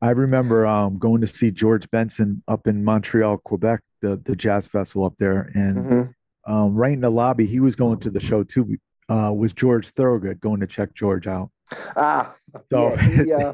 I 0.01 0.11
remember 0.11 0.65
um, 0.65 0.97
going 0.97 1.21
to 1.21 1.27
see 1.27 1.51
George 1.51 1.89
Benson 1.91 2.41
up 2.47 2.67
in 2.67 2.83
Montreal, 2.83 3.39
Quebec, 3.39 3.81
the, 4.01 4.21
the 4.23 4.35
jazz 4.35 4.67
festival 4.67 5.05
up 5.05 5.15
there. 5.19 5.51
And 5.53 5.77
mm-hmm. 5.77 6.53
um, 6.53 6.75
right 6.75 6.93
in 6.93 7.01
the 7.01 7.11
lobby, 7.11 7.45
he 7.45 7.59
was 7.59 7.75
going 7.75 7.99
to 8.01 8.09
the 8.09 8.21
show 8.21 8.43
too, 8.43 8.77
uh, 9.09 9.33
was 9.33 9.53
George 9.53 9.89
Thorogood 9.89 10.39
going 10.39 10.61
to 10.61 10.67
check 10.67 10.93
George 10.93 11.27
out. 11.27 11.51
Ah, 11.97 12.35
so, 12.71 12.93
yeah, 12.95 13.23
he, 13.25 13.33
uh, 13.33 13.53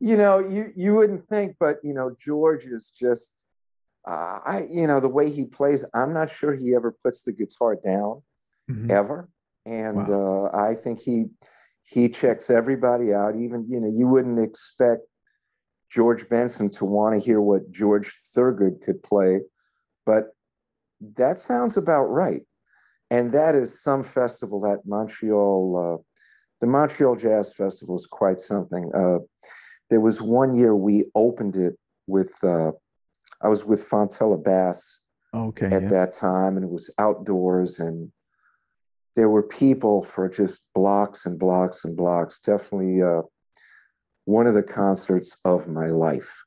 you 0.00 0.16
know, 0.16 0.38
you, 0.38 0.72
you 0.74 0.94
wouldn't 0.94 1.28
think, 1.28 1.56
but, 1.60 1.78
you 1.82 1.92
know, 1.92 2.16
George 2.18 2.64
is 2.64 2.90
just 2.98 3.32
uh, 4.06 4.38
I, 4.44 4.66
you 4.70 4.86
know, 4.86 5.00
the 5.00 5.08
way 5.08 5.30
he 5.30 5.44
plays, 5.44 5.84
I'm 5.94 6.12
not 6.12 6.30
sure 6.30 6.54
he 6.54 6.74
ever 6.74 6.94
puts 7.02 7.22
the 7.22 7.32
guitar 7.32 7.76
down, 7.76 8.22
mm-hmm. 8.70 8.90
ever. 8.90 9.28
And 9.64 10.08
wow. 10.08 10.50
uh, 10.52 10.56
I 10.56 10.74
think 10.74 11.00
he 11.00 11.26
he 11.84 12.08
checks 12.08 12.50
everybody 12.50 13.14
out. 13.14 13.36
Even 13.36 13.66
you 13.68 13.80
know, 13.80 13.92
you 13.94 14.06
wouldn't 14.06 14.38
expect 14.38 15.02
George 15.90 16.28
Benson 16.28 16.68
to 16.70 16.84
want 16.84 17.14
to 17.14 17.24
hear 17.24 17.40
what 17.40 17.70
George 17.70 18.12
Thorogood 18.34 18.82
could 18.84 19.02
play, 19.02 19.40
but 20.04 20.28
that 21.16 21.38
sounds 21.38 21.76
about 21.76 22.04
right. 22.04 22.42
And 23.10 23.32
that 23.32 23.54
is 23.54 23.82
some 23.82 24.02
festival 24.02 24.60
that 24.62 24.86
Montreal, 24.86 25.98
uh, 26.00 26.02
the 26.60 26.66
Montreal 26.66 27.16
Jazz 27.16 27.52
Festival 27.52 27.96
is 27.96 28.06
quite 28.06 28.38
something. 28.38 28.90
Uh, 28.94 29.18
there 29.90 30.00
was 30.00 30.20
one 30.20 30.54
year 30.54 30.74
we 30.74 31.04
opened 31.14 31.56
it 31.56 31.78
with 32.06 32.34
uh, 32.42 32.72
I 33.42 33.48
was 33.48 33.64
with 33.64 33.88
Fontella 33.88 34.42
Bass 34.42 35.00
okay, 35.34 35.66
at 35.66 35.82
yeah. 35.82 35.88
that 35.88 36.12
time, 36.12 36.56
and 36.56 36.64
it 36.64 36.70
was 36.70 36.90
outdoors, 36.98 37.78
and 37.78 38.10
there 39.16 39.28
were 39.28 39.42
people 39.42 40.02
for 40.02 40.28
just 40.28 40.68
blocks 40.74 41.26
and 41.26 41.38
blocks 41.38 41.84
and 41.84 41.96
blocks. 41.96 42.40
Definitely 42.40 43.02
uh, 43.02 43.22
one 44.24 44.46
of 44.46 44.54
the 44.54 44.62
concerts 44.62 45.38
of 45.44 45.68
my 45.68 45.86
life 45.86 46.44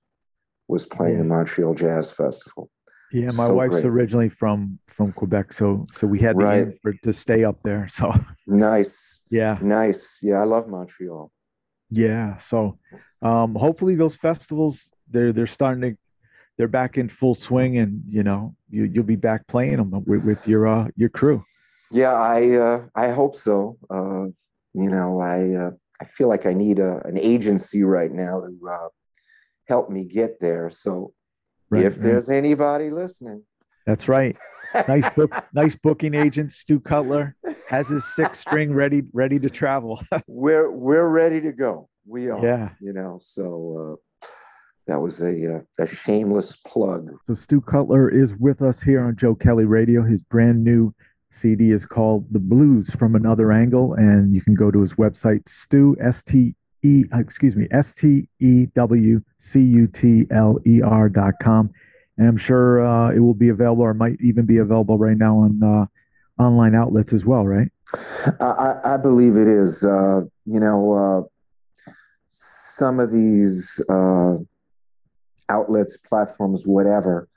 was 0.68 0.86
playing 0.86 1.16
yeah. 1.16 1.24
the 1.24 1.28
Montreal 1.28 1.74
Jazz 1.74 2.12
Festival. 2.12 2.70
Yeah, 3.12 3.28
my 3.28 3.48
so 3.48 3.54
wife's 3.54 3.74
great. 3.74 3.86
originally 3.86 4.30
from 4.30 4.80
from 4.90 5.12
Quebec, 5.12 5.54
so 5.54 5.86
so 5.96 6.08
we 6.08 6.20
had 6.20 6.42
right. 6.42 6.68
for, 6.82 6.94
to 7.04 7.14
stay 7.14 7.44
up 7.44 7.62
there. 7.64 7.88
So 7.92 8.14
nice. 8.46 9.22
Yeah. 9.30 9.58
Nice. 9.62 10.20
Yeah, 10.22 10.42
I 10.42 10.44
love 10.44 10.68
Montreal. 10.68 11.32
Yeah. 11.90 12.38
So 12.40 12.80
um 13.22 13.56
hopefully 13.56 13.96
those 13.96 14.16
festivals 14.16 14.92
they're 15.10 15.32
they're 15.32 15.48
starting 15.48 15.82
to 15.82 15.98
they're 16.58 16.68
back 16.68 16.98
in 16.98 17.10
full 17.10 17.36
swing, 17.36 17.78
and 17.78 18.02
you 18.10 18.24
know 18.24 18.56
you 18.70 18.84
you'll 18.84 19.04
be 19.04 19.16
back 19.16 19.48
playing 19.48 19.78
them 19.78 19.92
with, 20.06 20.24
with 20.24 20.48
your 20.48 20.68
uh, 20.68 20.88
your 20.96 21.10
crew. 21.10 21.44
Yeah, 21.92 22.14
I 22.14 22.52
uh, 22.52 22.86
I 22.96 23.10
hope 23.10 23.36
so. 23.36 23.78
Uh, 23.90 24.26
you 24.74 24.90
know, 24.90 25.22
I 25.22 25.56
uh, 25.56 25.72
I 26.02 26.06
feel 26.06 26.28
like 26.28 26.46
I 26.46 26.54
need 26.54 26.80
a, 26.80 27.02
an 27.06 27.18
agency 27.18 27.84
right 27.84 28.12
now 28.12 28.42
to 28.42 28.70
uh, 28.70 28.88
help 29.68 29.90
me 29.90 30.04
get 30.04 30.40
there. 30.40 30.70
So 30.70 31.14
right, 31.70 31.86
if 31.86 31.94
right. 31.94 32.04
there's 32.04 32.30
anybody 32.30 32.90
listening, 32.90 33.44
that's 33.86 34.08
right. 34.08 34.38
Nice 34.88 35.10
book, 35.16 35.34
nice 35.54 35.76
booking 35.76 36.14
agent. 36.14 36.52
Stu 36.52 36.80
Cutler 36.80 37.36
has 37.70 37.88
his 37.88 38.04
six 38.04 38.40
string 38.40 38.74
ready 38.74 39.04
ready 39.14 39.40
to 39.40 39.50
travel. 39.50 40.02
we're 40.28 40.70
we're 40.70 41.08
ready 41.08 41.40
to 41.42 41.52
go. 41.52 41.90
We 42.06 42.30
are. 42.30 42.44
Yeah. 42.44 42.70
You 42.82 42.94
know, 42.94 43.20
so 43.22 43.94
uh, 43.94 44.07
that 44.88 45.02
was 45.02 45.22
a, 45.22 45.58
uh, 45.58 45.60
a 45.80 45.88
shameless 45.88 46.56
plug. 46.56 47.12
So 47.28 47.36
Stu 47.36 47.62
Cutler 47.62 48.10
is 48.10 48.34
with 48.40 48.62
us 48.62 48.82
here 48.82 49.04
on 49.04 49.16
Joe 49.16 49.36
Kelly 49.36 49.66
Radio. 49.66 50.04
His 50.04 50.22
brand 50.22 50.64
new 50.64 50.94
CD 51.30 51.72
is 51.72 51.86
called 51.86 52.26
The 52.32 52.40
Blues 52.40 52.90
from 52.98 53.16
Another 53.16 53.52
Angle, 53.52 53.94
and 53.94 54.34
you 54.34 54.42
can 54.42 54.56
go 54.56 54.72
to 54.72 54.82
his 54.82 54.94
website, 54.94 55.48
Stu 55.48 55.96
S 56.02 56.24
T 56.24 56.56
E 56.84 57.04
excuse 57.14 57.56
me 57.56 57.68
S 57.72 57.94
T 57.94 58.28
E 58.40 58.68
W 58.76 59.22
C 59.40 59.60
U 59.60 59.88
T 59.88 60.26
L 60.32 60.58
E 60.66 60.82
R 60.82 61.10
dot 61.10 61.34
com, 61.42 61.70
and 62.18 62.28
I'm 62.28 62.38
sure 62.38 62.86
uh, 62.86 63.12
it 63.12 63.20
will 63.20 63.34
be 63.34 63.50
available 63.50 63.84
or 63.84 63.94
might 63.94 64.18
even 64.22 64.46
be 64.46 64.58
available 64.58 64.98
right 64.98 65.18
now 65.18 65.38
on 65.38 65.62
uh, 65.62 66.42
online 66.42 66.76
outlets 66.76 67.14
as 67.14 67.26
well, 67.26 67.46
right? 67.46 67.70
I, 68.40 68.76
I 68.84 68.98
believe 68.98 69.38
it 69.38 69.48
is. 69.48 69.84
Uh, 69.84 70.22
you 70.46 70.60
know, 70.60 71.28
uh, 71.28 71.92
some 72.78 73.00
of 73.00 73.12
these 73.12 73.82
uh, 73.90 74.36
outlets, 75.50 75.98
platforms, 75.98 76.64
whatever, 76.66 77.28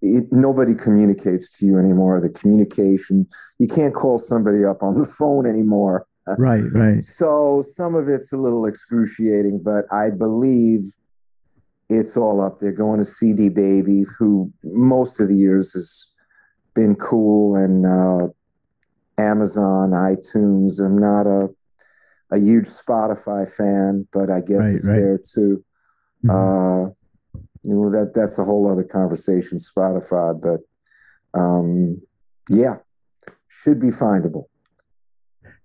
it, 0.00 0.32
nobody 0.32 0.74
communicates 0.74 1.48
to 1.58 1.66
you 1.66 1.78
anymore. 1.78 2.20
The 2.20 2.28
communication, 2.28 3.26
you 3.58 3.66
can't 3.66 3.94
call 3.94 4.18
somebody 4.18 4.64
up 4.64 4.82
on 4.82 4.98
the 4.98 5.06
phone 5.18 5.46
anymore. 5.46 6.06
Right, 6.36 6.64
right. 6.72 7.02
So 7.02 7.64
some 7.74 7.94
of 7.94 8.08
it's 8.08 8.32
a 8.32 8.36
little 8.36 8.66
excruciating, 8.66 9.62
but 9.62 9.86
I 9.90 10.10
believe 10.10 10.92
it's 11.88 12.18
all 12.18 12.42
up 12.42 12.60
there. 12.60 12.72
Going 12.72 12.98
to 12.98 13.10
CD 13.10 13.48
Baby, 13.48 14.04
who 14.18 14.52
most 14.62 15.20
of 15.20 15.28
the 15.28 15.34
years 15.34 15.72
has 15.72 16.08
been 16.74 16.96
cool, 16.96 17.56
and 17.56 17.86
uh, 17.86 18.28
Amazon, 19.16 19.92
iTunes. 19.92 20.80
I'm 20.80 20.98
not 20.98 21.26
a 21.26 21.48
a 22.30 22.38
huge 22.38 22.68
Spotify 22.68 23.50
fan, 23.50 24.06
but 24.12 24.30
I 24.30 24.40
guess 24.40 24.58
right, 24.58 24.74
it's 24.74 24.86
right. 24.86 24.96
there 24.96 25.18
too. 25.18 25.64
Mm-hmm. 26.24 26.30
Uh, 26.30 26.90
you 27.64 27.74
know 27.74 27.90
that 27.90 28.12
that's 28.14 28.38
a 28.38 28.44
whole 28.44 28.70
other 28.70 28.84
conversation. 28.84 29.58
Spotify, 29.58 30.40
but 30.40 30.60
um, 31.38 32.00
yeah, 32.48 32.76
should 33.62 33.80
be 33.80 33.88
findable. 33.88 34.44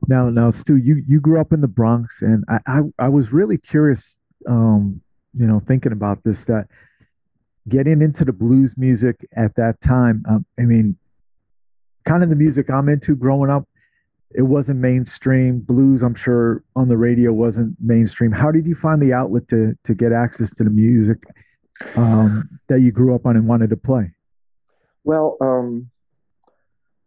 Now, 0.07 0.29
now, 0.29 0.51
Stu, 0.51 0.75
you 0.75 1.03
you 1.07 1.21
grew 1.21 1.39
up 1.39 1.53
in 1.53 1.61
the 1.61 1.67
Bronx, 1.67 2.21
and 2.21 2.43
I 2.49 2.59
I, 2.67 2.79
I 2.99 3.09
was 3.09 3.31
really 3.31 3.57
curious, 3.57 4.15
um, 4.47 5.01
you 5.33 5.47
know, 5.47 5.61
thinking 5.65 5.91
about 5.91 6.23
this 6.23 6.43
that 6.45 6.67
getting 7.69 8.01
into 8.01 8.25
the 8.25 8.33
blues 8.33 8.73
music 8.75 9.25
at 9.35 9.55
that 9.55 9.79
time. 9.81 10.23
Um, 10.27 10.45
I 10.59 10.63
mean, 10.63 10.97
kind 12.05 12.23
of 12.23 12.29
the 12.29 12.35
music 12.35 12.69
I'm 12.69 12.89
into 12.89 13.15
growing 13.15 13.49
up. 13.49 13.67
It 14.35 14.43
wasn't 14.43 14.79
mainstream 14.79 15.59
blues. 15.59 16.01
I'm 16.01 16.15
sure 16.15 16.63
on 16.75 16.87
the 16.87 16.97
radio 16.97 17.31
wasn't 17.31 17.75
mainstream. 17.79 18.31
How 18.31 18.51
did 18.51 18.65
you 18.65 18.75
find 18.75 19.01
the 19.01 19.13
outlet 19.13 19.47
to 19.49 19.77
to 19.85 19.93
get 19.93 20.11
access 20.11 20.53
to 20.55 20.63
the 20.63 20.69
music 20.69 21.17
um, 21.95 22.49
that 22.67 22.81
you 22.81 22.91
grew 22.91 23.15
up 23.15 23.25
on 23.25 23.35
and 23.35 23.47
wanted 23.47 23.69
to 23.69 23.77
play? 23.77 24.11
Well, 25.03 25.37
um, 25.41 25.89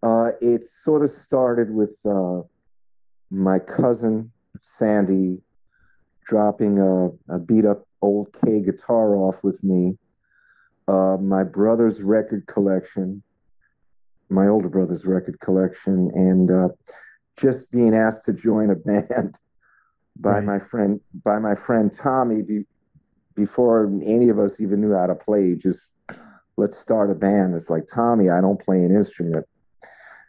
uh, 0.02 0.32
it 0.40 0.70
sort 0.70 1.04
of 1.04 1.10
started 1.10 1.70
with 1.70 1.96
uh, 2.08 2.42
my 3.30 3.58
cousin 3.58 4.30
Sandy 4.62 5.42
dropping 6.28 6.78
a, 6.78 7.34
a 7.34 7.38
beat 7.38 7.64
up 7.64 7.86
old 8.02 8.28
Kay 8.44 8.60
guitar 8.60 9.16
off 9.16 9.42
with 9.42 9.62
me, 9.62 9.96
uh, 10.88 11.16
my 11.20 11.42
brother's 11.42 12.02
record 12.02 12.46
collection, 12.46 13.22
my 14.28 14.46
older 14.48 14.68
brother's 14.68 15.04
record 15.04 15.38
collection, 15.40 16.10
and 16.14 16.50
uh, 16.50 16.68
just 17.36 17.70
being 17.70 17.94
asked 17.94 18.24
to 18.24 18.32
join 18.32 18.70
a 18.70 18.74
band 18.74 19.36
by 20.18 20.32
right. 20.32 20.44
my 20.44 20.58
friend 20.58 21.00
by 21.24 21.38
my 21.38 21.54
friend 21.54 21.92
Tommy 21.92 22.42
be, 22.42 22.64
before 23.34 23.86
any 24.02 24.28
of 24.28 24.38
us 24.38 24.60
even 24.60 24.80
knew 24.80 24.94
how 24.94 25.06
to 25.06 25.14
play. 25.14 25.54
Just 25.54 25.90
let's 26.56 26.78
start 26.78 27.10
a 27.10 27.14
band. 27.14 27.54
It's 27.54 27.70
like 27.70 27.86
Tommy, 27.86 28.30
I 28.30 28.40
don't 28.40 28.62
play 28.62 28.78
an 28.78 28.94
instrument, 28.94 29.46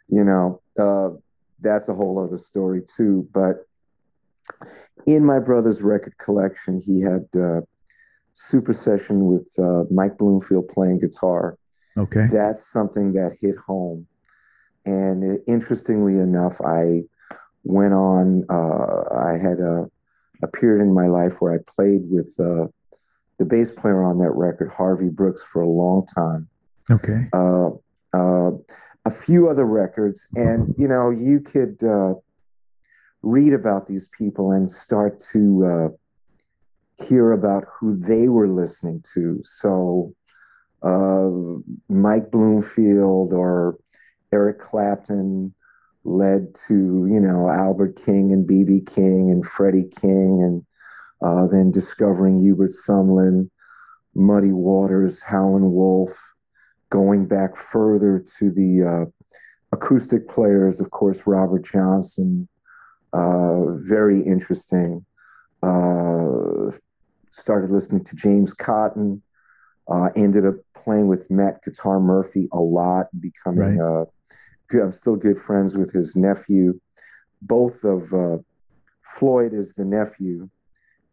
you 0.08 0.24
know. 0.24 0.60
Uh, 0.78 1.16
that's 1.60 1.88
a 1.88 1.94
whole 1.94 2.22
other 2.22 2.38
story 2.38 2.82
too. 2.96 3.28
But 3.32 3.66
in 5.06 5.24
my 5.24 5.38
brother's 5.38 5.82
record 5.82 6.16
collection, 6.18 6.80
he 6.80 7.00
had 7.00 7.26
uh, 7.34 7.62
Super 8.34 8.74
Session 8.74 9.26
with 9.26 9.50
uh, 9.58 9.84
Mike 9.90 10.18
Bloomfield 10.18 10.68
playing 10.68 11.00
guitar. 11.00 11.58
Okay, 11.96 12.26
that's 12.30 12.70
something 12.70 13.14
that 13.14 13.36
hit 13.40 13.56
home. 13.56 14.06
And 14.88 15.38
interestingly 15.46 16.14
enough, 16.14 16.62
I 16.64 17.02
went 17.62 17.92
on. 17.92 18.44
Uh, 18.48 19.04
I 19.14 19.32
had 19.32 19.60
a, 19.60 19.86
a 20.42 20.46
period 20.46 20.82
in 20.82 20.94
my 20.94 21.08
life 21.08 21.34
where 21.40 21.52
I 21.52 21.58
played 21.66 22.10
with 22.10 22.28
uh, 22.40 22.68
the 23.38 23.44
bass 23.44 23.70
player 23.70 24.02
on 24.02 24.18
that 24.20 24.30
record, 24.30 24.72
Harvey 24.74 25.10
Brooks, 25.10 25.44
for 25.52 25.60
a 25.60 25.68
long 25.68 26.06
time. 26.06 26.48
Okay. 26.90 27.26
Uh, 27.34 27.70
uh, 28.14 28.52
a 29.04 29.10
few 29.10 29.50
other 29.50 29.66
records, 29.66 30.26
and 30.34 30.74
you 30.78 30.88
know, 30.88 31.10
you 31.10 31.40
could 31.40 31.76
uh, 31.84 32.14
read 33.20 33.52
about 33.52 33.88
these 33.88 34.08
people 34.16 34.52
and 34.52 34.72
start 34.72 35.22
to 35.32 35.66
uh, 35.66 37.04
hear 37.04 37.32
about 37.32 37.64
who 37.78 37.94
they 37.98 38.28
were 38.28 38.48
listening 38.48 39.04
to. 39.12 39.42
So, 39.44 40.14
uh, 40.82 41.28
Mike 41.92 42.30
Bloomfield 42.30 43.34
or 43.34 43.76
Eric 44.32 44.60
Clapton 44.60 45.54
led 46.04 46.54
to 46.66 46.74
you 46.74 47.20
know 47.20 47.48
Albert 47.48 47.96
King 48.04 48.32
and 48.32 48.48
BB 48.48 48.86
King 48.86 49.30
and 49.30 49.44
Freddie 49.44 49.90
King, 50.00 50.42
and 50.42 50.66
uh, 51.22 51.46
then 51.46 51.70
discovering 51.70 52.40
Hubert 52.40 52.72
Sumlin, 52.72 53.50
Muddy 54.14 54.52
Waters, 54.52 55.20
Howlin' 55.20 55.72
Wolf 55.72 56.16
going 56.90 57.26
back 57.26 57.56
further 57.56 58.24
to 58.38 58.50
the 58.50 58.82
uh, 58.82 59.28
acoustic 59.72 60.28
players, 60.28 60.80
of 60.80 60.90
course, 60.90 61.22
Robert 61.26 61.64
Johnson, 61.64 62.48
uh, 63.12 63.64
very 63.74 64.22
interesting. 64.22 65.04
Uh, 65.62 66.70
started 67.32 67.70
listening 67.70 68.04
to 68.04 68.16
James 68.16 68.52
Cotton. 68.52 69.22
Uh, 69.90 70.10
ended 70.16 70.44
up 70.44 70.54
playing 70.84 71.08
with 71.08 71.30
Matt 71.30 71.64
Guitar 71.64 71.98
Murphy 71.98 72.48
a 72.52 72.58
lot, 72.58 73.06
becoming 73.18 73.78
right. 73.78 73.80
Uh, 73.80 74.04
good, 74.04 74.12
I'm 74.72 74.92
still 74.92 75.16
good 75.16 75.40
friends 75.40 75.76
with 75.76 75.92
his 75.92 76.14
nephew. 76.14 76.80
Both 77.42 77.84
of 77.84 78.12
uh, 78.12 78.38
Floyd 79.02 79.52
is 79.54 79.74
the 79.74 79.84
nephew, 79.84 80.48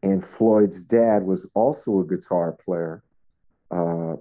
and 0.03 0.25
Floyd's 0.25 0.81
dad 0.81 1.23
was 1.23 1.45
also 1.53 1.99
a 1.99 2.05
guitar 2.05 2.57
player. 2.65 3.03
Uh, 3.71 4.15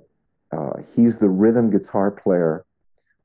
uh, 0.52 0.82
he's 0.94 1.18
the 1.18 1.28
rhythm 1.28 1.70
guitar 1.70 2.10
player 2.10 2.64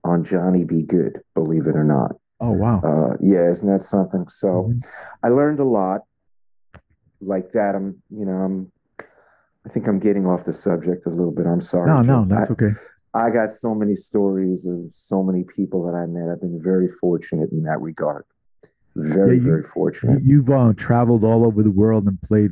on 0.04 0.24
Johnny 0.24 0.64
B. 0.64 0.84
Goode, 0.84 1.22
believe 1.36 1.68
it 1.68 1.76
or 1.76 1.84
not. 1.84 2.12
Oh 2.42 2.52
wow! 2.52 2.82
Uh, 2.82 3.18
yeah, 3.22 3.50
isn't 3.52 3.70
that 3.70 3.84
something? 3.84 4.28
So, 4.30 4.48
mm-hmm. 4.48 4.80
I 5.24 5.30
learned 5.30 5.60
a 5.60 5.66
lot 5.66 6.02
like 7.22 7.52
that. 7.52 7.76
I'm, 7.76 8.02
you 8.10 8.26
know, 8.26 8.32
I'm. 8.32 8.72
I 9.66 9.70
think 9.70 9.88
I'm 9.88 10.00
getting 10.00 10.26
off 10.26 10.46
the 10.46 10.54
subject 10.54 11.06
a 11.06 11.10
little 11.10 11.32
bit. 11.32 11.46
I'm 11.46 11.62
sorry. 11.62 11.92
No, 11.92 12.02
no, 12.02 12.26
that's 12.28 12.50
I, 12.50 12.54
okay. 12.54 12.72
I 13.14 13.30
got 13.32 13.52
so 13.52 13.74
many 13.74 13.96
stories 13.96 14.66
of 14.66 14.92
so 14.94 15.24
many 15.24 15.44
people 15.44 15.86
that 15.86 15.98
I 15.98 16.06
met. 16.06 16.30
I've 16.32 16.42
been 16.42 16.62
very 16.62 16.90
fortunate 16.90 17.52
in 17.52 17.64
that 17.64 17.82
regard. 17.82 18.26
Very, 18.96 19.38
yeah, 19.38 19.44
you, 19.44 19.50
very 19.50 19.64
fortunate. 19.64 20.24
You've 20.24 20.50
uh, 20.50 20.74
traveled 20.78 21.24
all 21.24 21.46
over 21.46 21.64
the 21.64 21.72
world 21.72 22.06
and 22.06 22.22
played 22.22 22.52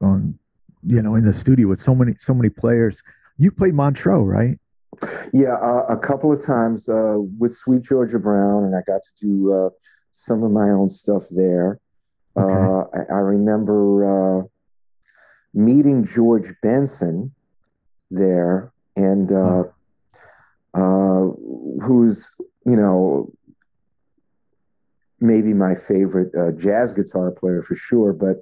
on, 0.00 0.38
you 0.86 1.02
know, 1.02 1.14
in 1.14 1.24
the 1.24 1.34
studio 1.34 1.68
with 1.68 1.82
so 1.82 1.94
many, 1.94 2.14
so 2.20 2.32
many 2.32 2.48
players. 2.48 3.02
You 3.36 3.50
played 3.50 3.74
Montreux, 3.74 4.22
right? 4.22 4.58
Yeah, 5.32 5.54
uh, 5.54 5.86
a 5.88 5.96
couple 5.96 6.32
of 6.32 6.44
times 6.44 6.88
uh, 6.88 7.16
with 7.38 7.54
Sweet 7.54 7.82
Georgia 7.82 8.18
Brown, 8.18 8.64
and 8.64 8.74
I 8.74 8.80
got 8.86 9.02
to 9.02 9.10
do 9.20 9.52
uh, 9.52 9.70
some 10.12 10.42
of 10.42 10.50
my 10.50 10.70
own 10.70 10.90
stuff 10.90 11.24
there. 11.30 11.78
Okay. 12.36 12.52
Uh, 12.52 12.84
I, 12.98 13.14
I, 13.14 13.18
remember 13.18 14.40
uh, 14.40 14.42
meeting 15.52 16.06
George 16.06 16.54
Benson 16.62 17.32
there, 18.10 18.72
and 18.96 19.30
oh. 19.32 19.72
Uh, 20.78 21.22
who's 21.84 22.30
you 22.64 22.76
know 22.76 23.32
maybe 25.20 25.52
my 25.52 25.74
favorite 25.74 26.32
uh, 26.34 26.52
jazz 26.52 26.92
guitar 26.92 27.30
player 27.30 27.62
for 27.62 27.76
sure, 27.76 28.12
but. 28.12 28.36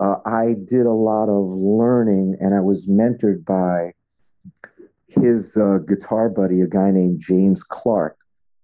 Uh, 0.00 0.14
I 0.24 0.54
did 0.64 0.86
a 0.86 0.92
lot 0.92 1.28
of 1.28 1.44
learning, 1.58 2.36
and 2.38 2.54
I 2.54 2.60
was 2.60 2.86
mentored 2.86 3.44
by 3.44 3.94
his 5.08 5.56
uh, 5.56 5.78
guitar 5.78 6.28
buddy, 6.28 6.60
a 6.60 6.66
guy 6.66 6.90
named 6.90 7.20
James 7.20 7.62
Clark. 7.62 8.16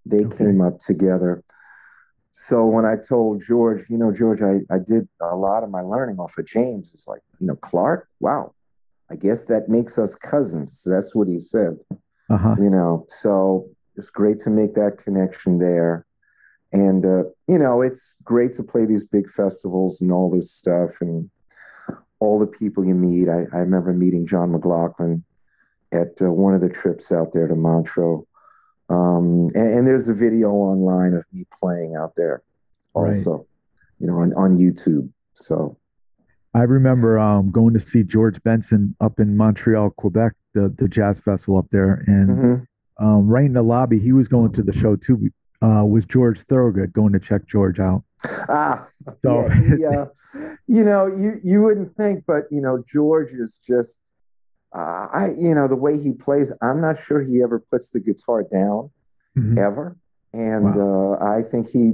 They 0.07 0.24
okay. 0.24 0.37
came 0.37 0.61
up 0.61 0.79
together. 0.81 1.42
So 2.31 2.66
when 2.66 2.85
I 2.85 2.96
told 2.96 3.42
George, 3.46 3.85
you 3.88 3.96
know, 3.96 4.12
George, 4.12 4.42
I, 4.42 4.61
I 4.72 4.79
did 4.79 5.09
a 5.20 5.37
lot 5.37 5.62
of 5.62 5.70
my 5.70 5.81
learning 5.81 6.18
off 6.18 6.37
of 6.37 6.46
James. 6.46 6.90
It's 6.94 7.07
like, 7.07 7.22
you 7.40 7.46
know, 7.46 7.57
Clark, 7.57 8.09
wow, 8.20 8.55
I 9.11 9.16
guess 9.16 9.44
that 9.46 9.68
makes 9.68 9.98
us 9.98 10.14
cousins. 10.14 10.83
That's 10.85 11.14
what 11.14 11.29
he 11.29 11.40
said. 11.40 11.79
Uh-huh. 12.31 12.57
You 12.59 12.71
know, 12.71 13.07
so 13.09 13.69
it's 13.97 14.11
great 14.11 14.41
to 14.41 14.51
make 14.51 14.75
that 14.75 14.99
connection 15.03 15.59
there. 15.59 16.07
And, 16.73 17.05
uh, 17.05 17.25
you 17.47 17.59
know, 17.59 17.83
it's 17.83 18.15
great 18.25 18.53
to 18.55 18.63
play 18.63 18.85
these 18.85 19.05
big 19.05 19.31
festivals 19.31 20.01
and 20.01 20.11
all 20.11 20.31
this 20.31 20.53
stuff 20.53 21.01
and 21.01 21.31
all 22.19 22.39
the 22.39 22.47
people 22.47 22.85
you 22.85 22.95
meet. 22.95 23.29
I, 23.29 23.45
I 23.53 23.61
remember 23.61 23.93
meeting 23.93 24.27
John 24.27 24.53
McLaughlin 24.53 25.23
at 25.93 26.21
uh, 26.21 26.33
one 26.33 26.55
of 26.55 26.61
the 26.61 26.69
trips 26.69 27.13
out 27.13 27.33
there 27.33 27.47
to 27.47 27.55
Montreux. 27.55 28.27
Um, 28.89 29.51
and, 29.55 29.79
and, 29.79 29.87
there's 29.87 30.09
a 30.09 30.15
video 30.15 30.51
online 30.51 31.15
of 31.15 31.25
me 31.33 31.47
playing 31.59 31.97
out 31.97 32.15
there 32.17 32.43
also, 32.93 33.31
right. 33.31 33.47
you 33.99 34.07
know, 34.07 34.19
on, 34.19 34.35
on 34.35 34.59
YouTube. 34.59 35.09
So 35.33 35.79
I 36.55 36.63
remember 36.63 37.19
um, 37.19 37.51
going 37.51 37.73
to 37.75 37.81
see 37.81 38.03
George 38.03 38.43
Benson 38.43 38.95
up 39.01 39.21
in 39.21 39.37
Montreal, 39.37 39.91
Quebec, 39.91 40.35
the, 40.55 40.75
the 40.79 40.88
jazz 40.88 41.21
festival 41.21 41.59
up 41.59 41.67
there. 41.71 42.05
And 42.07 42.29
mm-hmm. 42.29 43.05
um, 43.05 43.29
right 43.29 43.45
in 43.45 43.53
the 43.53 43.62
lobby, 43.62 43.99
he 43.99 44.12
was 44.12 44.29
going 44.29 44.53
to 44.53 44.62
the 44.62 44.73
show 44.73 44.97
too, 44.97 45.31
uh, 45.62 45.85
was 45.85 46.05
George 46.07 46.40
Thorogood 46.40 46.93
going 46.93 47.12
to 47.12 47.21
check 47.21 47.47
George 47.47 47.81
out. 47.81 48.03
Ah, 48.49 48.87
so 49.23 49.49
yeah, 49.79 50.07
you 50.67 50.83
know, 50.83 51.07
you, 51.07 51.40
you 51.45 51.62
wouldn't 51.62 51.95
think, 51.97 52.25
but, 52.27 52.45
you 52.51 52.61
know, 52.62 52.83
George 52.90 53.33
is 53.33 53.59
just 53.67 53.97
uh, 54.75 55.07
I, 55.12 55.35
you 55.38 55.55
know, 55.55 55.69
the 55.69 55.77
way 55.77 56.03
he 56.03 56.12
plays, 56.12 56.53
I'm 56.61 56.81
not 56.81 57.03
sure 57.03 57.23
he 57.23 57.43
ever 57.43 57.61
puts 57.71 57.90
the 57.90 58.01
guitar 58.01 58.43
down, 58.43 58.90
mm-hmm. 59.38 59.59
ever. 59.59 59.97
And 60.33 60.75
wow. 60.75 61.19
uh, 61.21 61.25
I 61.25 61.43
think 61.43 61.71
he 61.71 61.93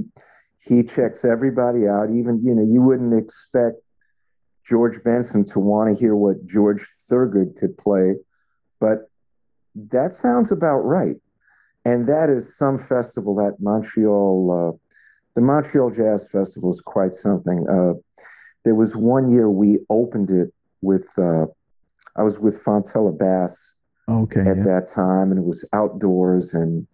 he 0.59 0.83
checks 0.83 1.23
everybody 1.23 1.87
out. 1.87 2.09
Even 2.09 2.41
you 2.43 2.55
know, 2.55 2.63
you 2.63 2.81
wouldn't 2.81 3.13
expect 3.13 3.77
George 4.67 5.03
Benson 5.03 5.45
to 5.45 5.59
want 5.59 5.93
to 5.93 5.99
hear 5.99 6.15
what 6.15 6.47
George 6.47 6.87
Thorogood 7.07 7.55
could 7.59 7.77
play, 7.77 8.15
but 8.81 9.09
that 9.75 10.13
sounds 10.13 10.51
about 10.51 10.79
right. 10.79 11.15
And 11.85 12.07
that 12.09 12.29
is 12.29 12.57
some 12.57 12.77
festival 12.77 13.35
that 13.35 13.55
Montreal, 13.59 14.33
uh, 14.51 14.77
the 15.35 15.41
Montreal 15.41 15.91
Jazz 15.91 16.27
Festival 16.29 16.71
is 16.71 16.81
quite 16.81 17.13
something. 17.13 17.65
Uh, 17.69 17.93
there 18.65 18.75
was 18.75 18.95
one 18.95 19.31
year 19.31 19.49
we 19.49 19.79
opened 19.89 20.29
it 20.29 20.53
with, 20.81 21.07
uh, 21.17 21.45
I 22.15 22.23
was 22.23 22.37
with 22.39 22.61
Fontella 22.63 23.17
Bass 23.17 23.73
okay, 24.09 24.41
at 24.41 24.57
yeah. 24.57 24.63
that 24.63 24.89
time, 24.89 25.31
and 25.31 25.39
it 25.39 25.45
was 25.45 25.63
outdoors, 25.73 26.53
and 26.53 26.85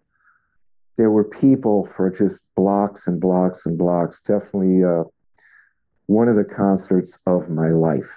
there 0.96 1.10
were 1.10 1.24
people 1.24 1.84
for 1.84 2.08
just 2.10 2.42
blocks 2.54 3.06
and 3.06 3.20
blocks 3.20 3.66
and 3.66 3.76
blocks. 3.76 4.20
Definitely 4.20 4.84
uh, 4.84 5.04
one 6.06 6.28
of 6.28 6.36
the 6.36 6.44
concerts 6.44 7.18
of 7.26 7.50
my 7.50 7.68
life 7.68 8.12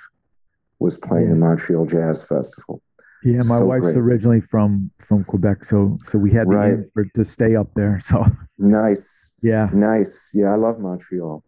was 0.80 0.98
playing 0.98 1.26
Yeah. 1.26 1.34
the 1.34 1.40
Montreal 1.40 1.86
Jazz 1.86 2.24
Festival. 2.24 2.82
Yeah, 3.24 3.44
my 3.44 3.60
So 3.60 3.66
wife's 3.66 3.84
great. 3.84 3.98
originally 3.98 4.42
from 4.42 4.92
from 5.08 5.24
Quebec, 5.26 5.66
so 5.66 5.98
so 6.10 6.18
we 6.18 6.32
had 6.32 6.48
the 6.50 6.56
Right. 6.56 6.80
for, 6.94 7.06
to 7.16 7.24
stay 7.26 7.56
up 7.56 7.68
there. 7.76 8.02
So 8.06 8.26
Nice, 8.58 9.32
yeah, 9.42 9.70
nice. 9.74 10.30
Yeah, 10.34 10.54
I 10.54 10.56
love 10.56 10.80
Montreal. 10.80 11.44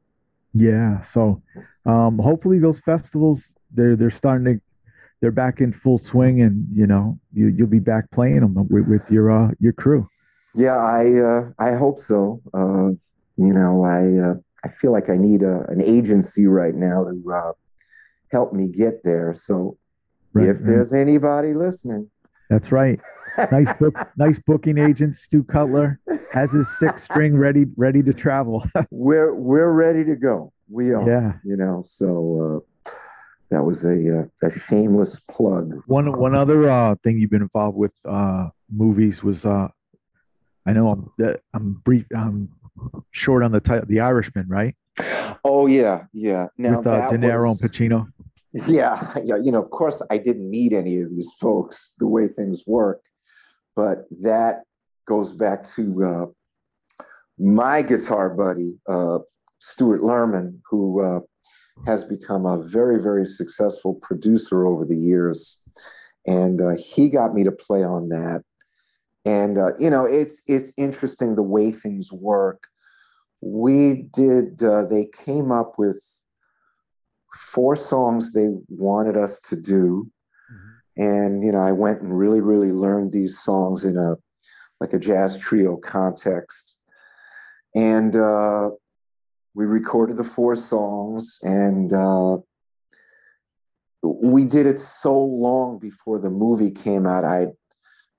yeah. 0.54 1.02
So 1.14 1.42
um, 1.86 2.18
hopefully 2.20 2.60
those 2.60 2.80
festivals 2.80 3.54
they're 3.72 3.96
they're 3.96 4.12
starting 4.12 4.46
to 4.46 4.62
they're 5.22 5.32
back 5.32 5.62
in 5.62 5.74
full 5.74 5.98
swing, 5.98 6.42
and 6.42 6.68
you 6.74 6.86
know 6.88 7.20
you 7.34 7.48
you'll 7.48 7.68
be 7.68 7.80
back 7.80 8.10
playing 8.12 8.42
them 8.42 8.56
with, 8.70 8.88
with 8.88 9.02
your 9.10 9.32
uh 9.32 9.52
your 9.60 9.74
crew. 9.74 10.08
Yeah, 10.56 10.78
I 10.78 11.20
uh, 11.20 11.50
I 11.58 11.74
hope 11.76 12.00
so. 12.00 12.42
Uh, 12.54 12.90
you 13.38 13.54
know, 13.54 13.84
I 13.84 14.30
uh, 14.30 14.36
I 14.64 14.70
feel 14.70 14.92
like 14.92 15.10
I 15.10 15.18
need 15.18 15.42
a, 15.44 15.66
an 15.70 15.82
agency 15.82 16.46
right 16.48 16.76
now 16.76 17.06
to 17.06 17.34
uh, 17.34 17.52
help 18.32 18.54
me 18.54 18.68
get 18.68 19.04
there. 19.04 19.34
So 19.34 19.78
Right, 20.34 20.50
if 20.50 20.58
right. 20.58 20.66
there's 20.66 20.94
anybody 20.94 21.54
listening, 21.54 22.10
That's 22.50 22.72
right. 22.72 23.00
Nice 23.52 23.68
book, 23.80 23.96
nice 24.18 24.40
booking 24.46 24.78
agent 24.78 25.16
Stu 25.16 25.44
Cutler 25.44 26.00
has 26.32 26.52
his 26.52 26.68
six 26.78 27.04
string 27.04 27.36
ready 27.38 27.66
ready 27.78 28.04
to 28.04 28.14
travel. 28.14 28.66
we're 28.92 29.34
we're 29.34 29.72
ready 29.72 30.04
to 30.06 30.16
go. 30.16 30.52
We 30.70 30.94
are. 30.94 31.08
yeah. 31.08 31.34
You 31.44 31.56
know, 31.58 31.84
so 31.88 32.64
uh, 32.88 32.92
that 33.50 33.64
was 33.64 33.86
a 33.86 34.22
uh, 34.22 34.48
a 34.48 34.60
shameless 34.60 35.20
plug. 35.30 35.82
One 35.88 36.18
one 36.18 36.36
other 36.36 36.70
uh 36.70 36.96
thing 37.04 37.20
you've 37.20 37.30
been 37.30 37.42
involved 37.42 37.78
with 37.78 37.94
uh 38.06 38.50
movies 38.72 39.24
was 39.24 39.46
uh 39.46 39.68
I 40.66 40.74
know 40.74 40.90
I'm 40.90 41.36
I'm 41.54 41.74
brief 41.86 42.06
I'm 42.16 42.50
short 43.12 43.44
on 43.44 43.52
the 43.52 43.60
title 43.60 43.86
The 43.88 44.00
Irishman, 44.00 44.48
right? 44.48 44.76
Oh 45.44 45.68
yeah, 45.68 46.06
yeah. 46.14 46.48
Now 46.58 46.78
with 46.78 46.86
that 46.86 47.12
De 47.12 47.18
Niro 47.18 47.50
was- 47.50 47.62
and 47.62 47.72
Pacino. 47.72 48.08
Yeah, 48.54 49.14
yeah. 49.24 49.38
You 49.38 49.52
know, 49.52 49.62
of 49.62 49.72
course, 49.72 50.02
I 50.12 50.18
didn't 50.18 50.50
meet 50.50 50.74
any 50.74 51.02
of 51.02 51.10
these 51.10 51.32
folks 51.40 51.94
the 51.98 52.08
way 52.08 52.28
things 52.28 52.64
work, 52.68 53.02
but 53.76 54.06
that 54.22 54.64
goes 55.08 55.34
back 55.34 55.64
to 55.76 56.06
uh, 56.06 56.26
my 57.40 57.82
guitar 57.82 58.30
buddy, 58.30 58.76
uh, 58.88 59.20
Stewart 59.60 60.02
Lerman, 60.02 60.60
who 60.70 61.02
uh, 61.04 61.20
has 61.86 62.04
become 62.04 62.46
a 62.46 62.62
very, 62.62 63.02
very 63.02 63.26
successful 63.26 63.96
producer 63.96 64.68
over 64.68 64.86
the 64.86 64.96
years, 64.98 65.60
and 66.28 66.62
uh, 66.62 66.76
he 66.78 67.10
got 67.10 67.34
me 67.34 67.44
to 67.44 67.52
play 67.52 67.84
on 67.84 68.10
that. 68.10 68.44
And 69.26 69.58
uh, 69.58 69.72
you 69.80 69.90
know, 69.90 70.06
it's 70.06 70.44
it's 70.48 70.72
interesting 70.78 71.36
the 71.36 71.42
way 71.42 71.72
things 71.72 72.12
work. 72.12 72.68
We 73.42 74.10
did. 74.14 74.62
Uh, 74.62 74.86
they 74.86 75.06
came 75.26 75.52
up 75.52 75.80
with 75.80 76.02
four 77.36 77.76
songs 77.76 78.32
they 78.32 78.50
wanted 78.70 79.18
us 79.18 79.40
to 79.42 79.56
do. 79.56 80.10
And 80.96 81.44
you 81.44 81.52
know 81.52 81.60
i 81.60 81.72
went 81.72 82.02
and 82.02 82.16
really 82.16 82.40
really 82.40 82.72
learned 82.72 83.12
these 83.12 83.40
songs 83.40 83.84
in 83.84 83.98
a 83.98 84.16
like 84.80 84.94
a 84.94 85.00
jazz 85.00 85.38
trio 85.38 85.78
context. 85.78 86.78
And 87.76 88.16
uh 88.16 88.70
we 89.56 89.66
recorded 89.66 90.18
the 90.18 90.24
four 90.24 90.56
songs 90.56 91.40
and 91.42 91.94
uh 91.94 92.38
we 94.04 94.46
did 94.46 94.68
it 94.68 94.80
so 94.80 95.18
long 95.18 95.80
before 95.80 96.20
the 96.20 96.30
movie 96.30 96.72
came 96.72 97.08
out. 97.08 97.26
I'd 97.26 97.54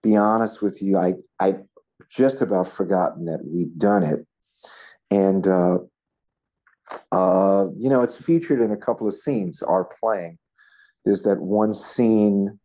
be 0.02 0.16
honest 0.16 0.60
with 0.60 0.82
you 0.82 0.98
i 0.98 1.14
i 1.38 1.54
just 2.10 2.40
about 2.42 2.68
forgotten 2.68 3.26
that 3.26 3.40
we'd 3.44 3.78
done 3.78 4.02
it. 4.02 4.26
And 5.10 5.46
uh 5.46 5.78
uh, 7.12 7.66
you 7.76 7.88
know, 7.88 8.02
it's 8.02 8.16
featured 8.16 8.60
in 8.60 8.70
a 8.70 8.76
couple 8.76 9.06
of 9.06 9.14
scenes, 9.14 9.62
our 9.62 9.84
playing. 9.84 10.38
There's 11.04 11.22
that 11.22 11.40
one 11.40 11.74
scene 11.74 12.58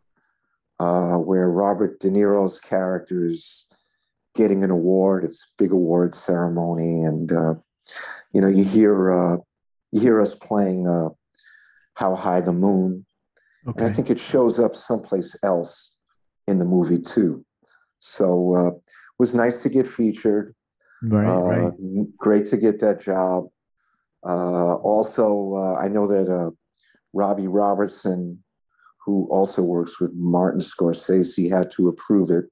uh, 0.79 1.15
where 1.15 1.49
Robert 1.49 1.99
De 1.99 2.09
Niro's 2.09 2.59
character 2.59 3.27
is 3.27 3.65
getting 4.35 4.63
an 4.63 4.71
award. 4.71 5.23
It's 5.23 5.43
a 5.43 5.63
big 5.63 5.71
award 5.71 6.15
ceremony, 6.15 7.03
and 7.03 7.31
uh, 7.31 7.55
you 8.33 8.41
know, 8.41 8.47
you 8.47 8.63
hear 8.63 9.11
uh, 9.11 9.37
you 9.91 10.01
hear 10.01 10.21
us 10.21 10.35
playing 10.35 10.87
uh, 10.87 11.09
"How 11.95 12.15
High 12.15 12.41
the 12.41 12.53
Moon," 12.53 13.05
and 13.75 13.85
I 13.85 13.89
think 13.91 14.09
it 14.09 14.19
shows 14.19 14.59
up 14.59 14.75
someplace 14.75 15.35
else 15.43 15.91
in 16.47 16.59
the 16.59 16.65
movie 16.65 16.99
too. 16.99 17.45
So 17.99 18.55
uh, 18.55 18.67
it 18.69 19.19
was 19.19 19.33
nice 19.33 19.61
to 19.63 19.69
get 19.69 19.87
featured. 19.87 20.55
Right, 21.03 21.27
Uh, 21.27 21.41
right. 21.41 22.17
Great 22.17 22.45
to 22.47 22.57
get 22.57 22.79
that 22.79 23.01
job. 23.01 23.47
Uh, 24.25 24.75
also, 24.75 25.53
uh, 25.55 25.75
I 25.75 25.87
know 25.87 26.07
that 26.07 26.29
uh, 26.29 26.51
Robbie 27.13 27.47
Robertson, 27.47 28.43
who 29.05 29.27
also 29.31 29.61
works 29.61 29.99
with 29.99 30.11
Martin 30.13 30.61
Scorsese, 30.61 31.35
he 31.35 31.49
had 31.49 31.71
to 31.71 31.87
approve 31.87 32.29
it. 32.31 32.45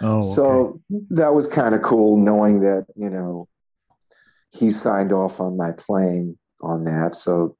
Oh, 0.00 0.18
okay. 0.18 0.28
So 0.34 0.80
that 1.10 1.34
was 1.34 1.46
kind 1.46 1.74
of 1.74 1.82
cool 1.82 2.16
knowing 2.16 2.60
that, 2.60 2.86
you 2.96 3.10
know, 3.10 3.48
he 4.50 4.70
signed 4.70 5.12
off 5.12 5.40
on 5.40 5.56
my 5.56 5.72
playing 5.72 6.36
on 6.60 6.84
that. 6.84 7.14
So 7.14 7.56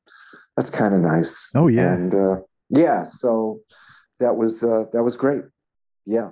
that's 0.56 0.70
kind 0.70 0.94
of 0.94 1.00
nice. 1.00 1.48
Oh 1.54 1.68
yeah. 1.68 1.92
And 1.92 2.14
uh, 2.14 2.40
yeah, 2.70 3.04
so 3.04 3.60
that 4.20 4.36
was 4.36 4.62
uh, 4.62 4.84
that 4.92 5.02
was 5.02 5.16
great. 5.16 5.42
Yeah, 6.04 6.30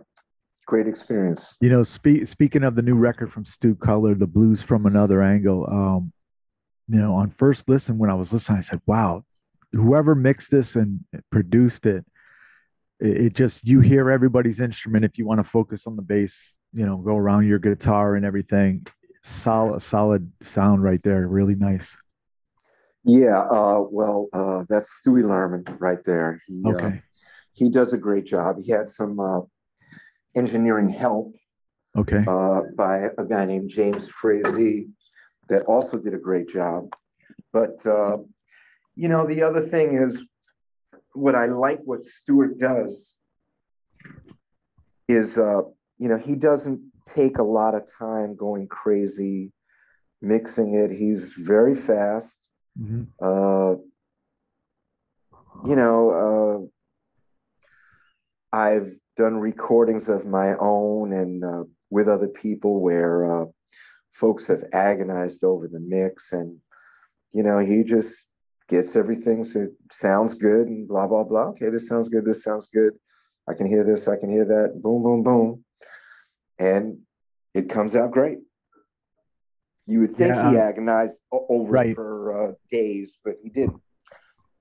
great 0.66 0.86
experience. 0.86 1.54
You 1.60 1.70
know, 1.70 1.82
spe- 1.82 2.26
speaking 2.26 2.64
of 2.64 2.74
the 2.74 2.82
new 2.82 2.94
record 2.94 3.32
from 3.32 3.44
Stu 3.44 3.74
Cutler, 3.74 4.14
The 4.14 4.26
Blues 4.26 4.60
from 4.60 4.86
Another 4.86 5.22
Angle, 5.22 5.66
um, 5.70 6.12
you 6.90 6.98
know, 6.98 7.14
on 7.14 7.30
first 7.30 7.68
listen, 7.68 7.98
when 7.98 8.10
I 8.10 8.14
was 8.14 8.32
listening, 8.32 8.58
I 8.58 8.62
said, 8.62 8.80
wow, 8.84 9.24
whoever 9.72 10.14
mixed 10.16 10.50
this 10.50 10.74
and 10.74 11.04
produced 11.30 11.86
it, 11.86 12.04
it, 12.98 13.16
it 13.26 13.34
just, 13.34 13.64
you 13.64 13.80
hear 13.80 14.10
everybody's 14.10 14.58
instrument. 14.58 15.04
If 15.04 15.16
you 15.16 15.24
want 15.24 15.38
to 15.38 15.44
focus 15.44 15.86
on 15.86 15.94
the 15.94 16.02
bass, 16.02 16.34
you 16.72 16.84
know, 16.84 16.96
go 16.96 17.16
around 17.16 17.46
your 17.46 17.60
guitar 17.60 18.16
and 18.16 18.24
everything. 18.24 18.86
Solid, 19.22 19.82
solid 19.82 20.32
sound 20.42 20.82
right 20.82 21.02
there. 21.02 21.28
Really 21.28 21.54
nice. 21.54 21.88
Yeah, 23.04 23.40
uh, 23.40 23.84
well, 23.88 24.28
uh, 24.32 24.64
that's 24.68 25.00
Stewie 25.00 25.22
Lerman 25.22 25.76
right 25.80 26.02
there. 26.04 26.40
He, 26.46 26.62
uh, 26.66 26.70
Okay. 26.70 27.02
he 27.52 27.70
does 27.70 27.92
a 27.92 27.98
great 27.98 28.26
job. 28.26 28.56
He 28.60 28.72
had 28.72 28.88
some 28.88 29.20
uh, 29.20 29.42
engineering 30.34 30.88
help 30.88 31.34
Okay. 31.96 32.24
uh, 32.26 32.62
by 32.76 33.10
a 33.16 33.24
guy 33.24 33.44
named 33.46 33.70
James 33.70 34.08
Frazee 34.08 34.88
that 35.50 35.62
also 35.64 35.98
did 35.98 36.14
a 36.14 36.18
great 36.18 36.48
job. 36.48 36.88
But 37.52 37.84
uh, 37.84 38.18
you 38.94 39.08
know, 39.08 39.26
the 39.26 39.42
other 39.42 39.60
thing 39.60 39.96
is 39.96 40.24
what 41.12 41.34
I 41.34 41.46
like 41.46 41.80
what 41.84 42.04
Stewart 42.04 42.58
does 42.58 43.14
is 45.08 45.36
uh, 45.36 45.62
you 45.98 46.08
know, 46.08 46.16
he 46.16 46.34
doesn't 46.34 46.80
take 47.06 47.38
a 47.38 47.42
lot 47.42 47.74
of 47.74 47.82
time 47.98 48.36
going 48.36 48.68
crazy 48.68 49.52
mixing 50.22 50.74
it. 50.74 50.90
He's 50.90 51.32
very 51.32 51.74
fast. 51.74 52.38
Mhm. 52.80 53.08
Uh, 53.20 53.80
you 55.66 55.76
know, 55.76 56.70
uh, 58.52 58.56
I've 58.56 58.94
done 59.16 59.36
recordings 59.36 60.08
of 60.08 60.26
my 60.26 60.56
own 60.56 61.12
and 61.12 61.44
uh, 61.44 61.64
with 61.90 62.08
other 62.08 62.28
people 62.28 62.80
where 62.80 63.42
uh, 63.42 63.46
folks 64.20 64.46
have 64.46 64.64
agonized 64.72 65.42
over 65.42 65.66
the 65.66 65.80
mix, 65.80 66.32
and 66.32 66.58
you 67.32 67.42
know, 67.42 67.58
he 67.58 67.82
just 67.82 68.26
gets 68.68 68.94
everything 68.94 69.44
so 69.44 69.62
it 69.62 69.72
sounds 69.90 70.34
good 70.34 70.68
and 70.68 70.86
blah 70.86 71.06
blah 71.06 71.24
blah. 71.24 71.48
Okay, 71.52 71.70
this 71.70 71.88
sounds 71.88 72.08
good. 72.08 72.24
This 72.24 72.44
sounds 72.44 72.68
good. 72.72 72.92
I 73.48 73.54
can 73.54 73.66
hear 73.66 73.82
this. 73.82 74.06
I 74.06 74.16
can 74.16 74.30
hear 74.30 74.44
that. 74.44 74.80
Boom, 74.82 75.02
boom, 75.02 75.22
boom, 75.22 75.64
and 76.58 76.98
it 77.54 77.68
comes 77.68 77.96
out 77.96 78.12
great. 78.12 78.38
You 79.86 80.00
would 80.00 80.14
think 80.14 80.34
Yeah, 80.34 80.50
he 80.50 80.56
agonized 80.56 81.18
over 81.32 81.70
right. 81.70 81.90
it 81.90 81.94
for 81.96 82.50
uh, 82.50 82.52
days, 82.70 83.18
but 83.24 83.34
he 83.42 83.48
didn't. 83.48 83.80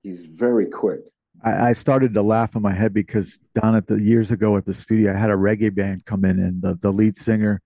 He's 0.02 0.24
very 0.24 0.66
quick. 0.66 1.02
I, 1.44 1.68
I 1.68 1.72
started 1.74 2.14
to 2.14 2.22
laugh 2.22 2.56
in 2.56 2.62
my 2.62 2.72
head 2.72 2.92
because 2.92 3.38
down 3.60 3.76
at 3.76 3.86
the 3.86 3.96
years 3.96 4.32
ago 4.32 4.56
at 4.56 4.64
the 4.64 4.74
studio, 4.74 5.14
I 5.14 5.16
had 5.18 5.30
a 5.30 5.34
reggae 5.34 5.72
band 5.72 6.04
come 6.04 6.24
in 6.24 6.40
and 6.40 6.60
the, 6.60 6.78
the 6.80 6.90
lead 6.90 7.16
singer 7.16 7.62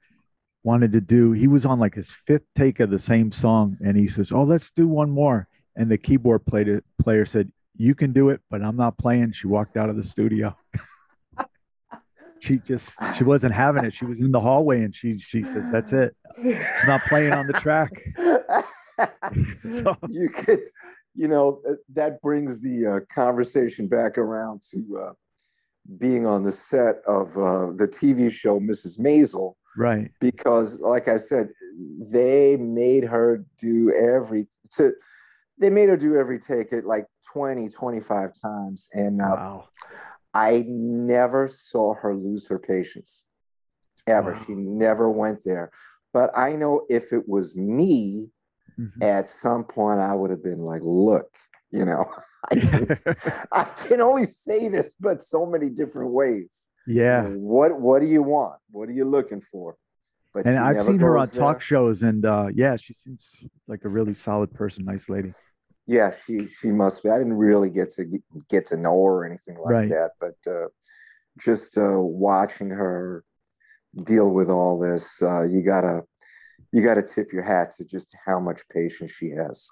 wanted 0.64 0.92
to 0.92 1.00
do, 1.00 1.32
he 1.32 1.46
was 1.46 1.64
on 1.64 1.78
like 1.78 1.94
his 1.94 2.10
fifth 2.10 2.46
take 2.56 2.80
of 2.80 2.90
the 2.90 2.98
same 2.98 3.30
song. 3.30 3.76
And 3.84 3.96
he 3.96 4.08
says, 4.08 4.32
Oh, 4.32 4.42
let's 4.42 4.70
do 4.70 4.88
one 4.88 5.10
more. 5.10 5.46
And 5.76 5.90
the 5.90 5.98
keyboard 5.98 6.44
player, 6.46 6.82
player 6.98 7.26
said, 7.26 7.52
you 7.76 7.94
can 7.94 8.12
do 8.12 8.30
it, 8.30 8.40
but 8.50 8.62
I'm 8.62 8.76
not 8.76 8.96
playing. 8.98 9.32
She 9.32 9.46
walked 9.46 9.76
out 9.76 9.90
of 9.90 9.96
the 9.96 10.04
studio. 10.04 10.56
she 12.40 12.58
just 12.58 12.94
she 13.16 13.24
wasn't 13.24 13.54
having 13.54 13.84
it. 13.84 13.94
She 13.94 14.04
was 14.04 14.18
in 14.18 14.30
the 14.30 14.40
hallway 14.40 14.82
and 14.82 14.94
she 14.94 15.18
she 15.18 15.42
says, 15.42 15.64
That's 15.72 15.92
it. 15.92 16.16
I'm 16.38 16.86
not 16.86 17.02
playing 17.02 17.32
on 17.32 17.46
the 17.46 17.54
track. 17.54 17.90
so, 19.62 19.96
you 20.08 20.28
could 20.28 20.60
you 21.14 21.28
know 21.28 21.60
that 21.94 22.20
brings 22.22 22.60
the 22.60 22.86
uh, 22.86 23.00
conversation 23.12 23.88
back 23.88 24.18
around 24.18 24.62
to 24.70 25.00
uh, 25.00 25.12
being 25.98 26.26
on 26.26 26.44
the 26.44 26.52
set 26.52 26.96
of 27.06 27.28
uh, 27.36 27.72
the 27.76 27.88
TV 27.90 28.30
show 28.30 28.60
Mrs. 28.60 28.98
Maisel. 28.98 29.54
Right. 29.76 30.10
Because, 30.20 30.78
like 30.80 31.08
I 31.08 31.18
said, 31.18 31.50
they 31.98 32.56
made 32.56 33.04
her 33.04 33.44
do 33.58 33.92
every 33.92 34.46
to, 34.76 34.92
they 35.58 35.70
made 35.70 35.88
her 35.88 35.96
do 35.96 36.16
every 36.16 36.38
take 36.38 36.72
it 36.72 36.84
like 36.84 37.06
20, 37.32 37.68
25 37.68 38.30
times. 38.40 38.88
And 38.92 39.20
uh, 39.20 39.24
wow. 39.24 39.68
I 40.32 40.64
never 40.68 41.48
saw 41.48 41.94
her 41.94 42.14
lose 42.14 42.46
her 42.46 42.58
patience 42.58 43.24
ever. 44.06 44.32
Wow. 44.32 44.44
She 44.46 44.54
never 44.54 45.10
went 45.10 45.44
there. 45.44 45.70
But 46.12 46.36
I 46.36 46.54
know 46.54 46.86
if 46.88 47.12
it 47.12 47.28
was 47.28 47.56
me, 47.56 48.28
mm-hmm. 48.78 49.02
at 49.02 49.28
some 49.28 49.64
point 49.64 50.00
I 50.00 50.14
would 50.14 50.30
have 50.30 50.42
been 50.42 50.64
like, 50.64 50.82
look, 50.84 51.26
you 51.70 51.84
know, 51.84 52.10
I 52.50 52.54
can, 52.54 52.98
I 53.52 53.64
can 53.64 54.00
only 54.00 54.26
say 54.26 54.68
this, 54.68 54.94
but 55.00 55.22
so 55.22 55.46
many 55.46 55.68
different 55.68 56.10
ways. 56.10 56.68
Yeah. 56.86 57.22
What 57.24 57.80
What 57.80 58.02
do 58.02 58.08
you 58.08 58.22
want? 58.22 58.60
What 58.70 58.88
are 58.88 58.92
you 58.92 59.04
looking 59.04 59.42
for? 59.50 59.76
But 60.32 60.46
and 60.46 60.58
I've 60.58 60.84
seen 60.84 60.98
her 60.98 61.16
on 61.16 61.28
there. 61.28 61.40
talk 61.40 61.62
shows, 61.62 62.02
and 62.02 62.26
uh, 62.26 62.48
yeah, 62.52 62.76
she 62.76 62.96
seems 63.04 63.24
like 63.68 63.84
a 63.84 63.88
really 63.88 64.14
solid 64.14 64.52
person, 64.52 64.84
nice 64.84 65.08
lady. 65.08 65.32
Yeah, 65.86 66.12
she 66.26 66.48
she 66.60 66.68
must 66.68 67.02
be. 67.02 67.10
I 67.10 67.18
didn't 67.18 67.34
really 67.34 67.70
get 67.70 67.92
to 67.92 68.20
get 68.50 68.66
to 68.68 68.76
know 68.76 68.92
her 69.04 69.18
or 69.18 69.26
anything 69.26 69.56
like 69.56 69.72
right. 69.72 69.88
that, 69.90 70.10
but 70.20 70.50
uh, 70.50 70.66
just 71.38 71.78
uh, 71.78 72.00
watching 72.00 72.70
her 72.70 73.24
deal 74.02 74.28
with 74.28 74.50
all 74.50 74.78
this, 74.78 75.22
uh, 75.22 75.42
you 75.42 75.62
gotta 75.62 76.02
you 76.72 76.82
gotta 76.82 77.02
tip 77.02 77.32
your 77.32 77.44
hat 77.44 77.76
to 77.76 77.84
just 77.84 78.08
how 78.26 78.40
much 78.40 78.62
patience 78.68 79.12
she 79.12 79.30
has. 79.30 79.68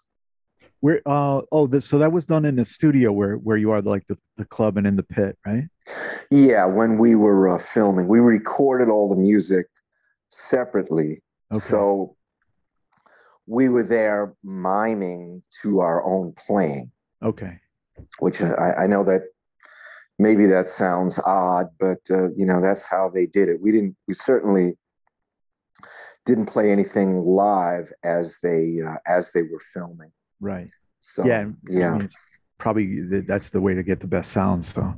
Where 0.82 1.00
uh 1.06 1.42
oh 1.52 1.68
this 1.68 1.86
so 1.86 1.98
that 1.98 2.10
was 2.10 2.26
done 2.26 2.44
in 2.44 2.56
the 2.56 2.64
studio 2.64 3.12
where 3.12 3.36
where 3.36 3.56
you 3.56 3.70
are 3.70 3.80
like 3.80 4.04
the, 4.08 4.18
the 4.36 4.44
club 4.44 4.76
and 4.76 4.86
in 4.86 4.96
the 4.96 5.04
pit, 5.04 5.38
right? 5.46 5.68
Yeah, 6.28 6.64
when 6.64 6.98
we 6.98 7.14
were 7.14 7.54
uh, 7.54 7.58
filming, 7.58 8.08
we 8.08 8.18
recorded 8.18 8.88
all 8.88 9.08
the 9.08 9.20
music 9.20 9.66
separately. 10.28 11.22
Okay. 11.52 11.60
So 11.60 12.16
we 13.46 13.68
were 13.68 13.84
there 13.84 14.34
miming 14.42 15.44
to 15.62 15.80
our 15.80 16.04
own 16.04 16.34
playing. 16.46 16.90
Okay. 17.22 17.58
Which 18.18 18.42
I, 18.42 18.72
I 18.72 18.86
know 18.88 19.04
that 19.04 19.22
maybe 20.18 20.46
that 20.46 20.68
sounds 20.68 21.20
odd, 21.24 21.68
but 21.78 22.00
uh, 22.10 22.30
you 22.30 22.44
know 22.44 22.60
that's 22.60 22.86
how 22.86 23.08
they 23.08 23.26
did 23.26 23.48
it. 23.48 23.60
We 23.60 23.70
didn't. 23.70 23.96
We 24.08 24.14
certainly 24.14 24.74
didn't 26.26 26.46
play 26.46 26.70
anything 26.70 27.18
live 27.18 27.92
as 28.02 28.38
they 28.42 28.80
uh, 28.84 28.96
as 29.06 29.30
they 29.32 29.42
were 29.42 29.60
filming. 29.72 30.10
Right. 30.42 30.68
So 31.00 31.24
yeah, 31.24 31.46
yeah. 31.68 31.94
I 31.94 31.98
mean, 31.98 32.08
probably 32.58 33.20
that's 33.26 33.50
the 33.50 33.60
way 33.60 33.74
to 33.74 33.82
get 33.82 34.00
the 34.00 34.06
best 34.06 34.32
sound. 34.32 34.66
So 34.66 34.94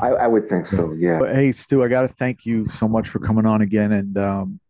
I, 0.00 0.08
I 0.08 0.26
would 0.26 0.44
think 0.44 0.66
so. 0.66 0.92
Yeah. 0.92 1.18
But, 1.18 1.34
hey, 1.34 1.52
Stu, 1.52 1.84
I 1.84 1.88
got 1.88 2.02
to 2.02 2.08
thank 2.08 2.46
you 2.46 2.66
so 2.78 2.88
much 2.88 3.10
for 3.10 3.18
coming 3.18 3.46
on 3.46 3.60
again. 3.60 3.92
And 3.92 4.18
um, 4.18 4.60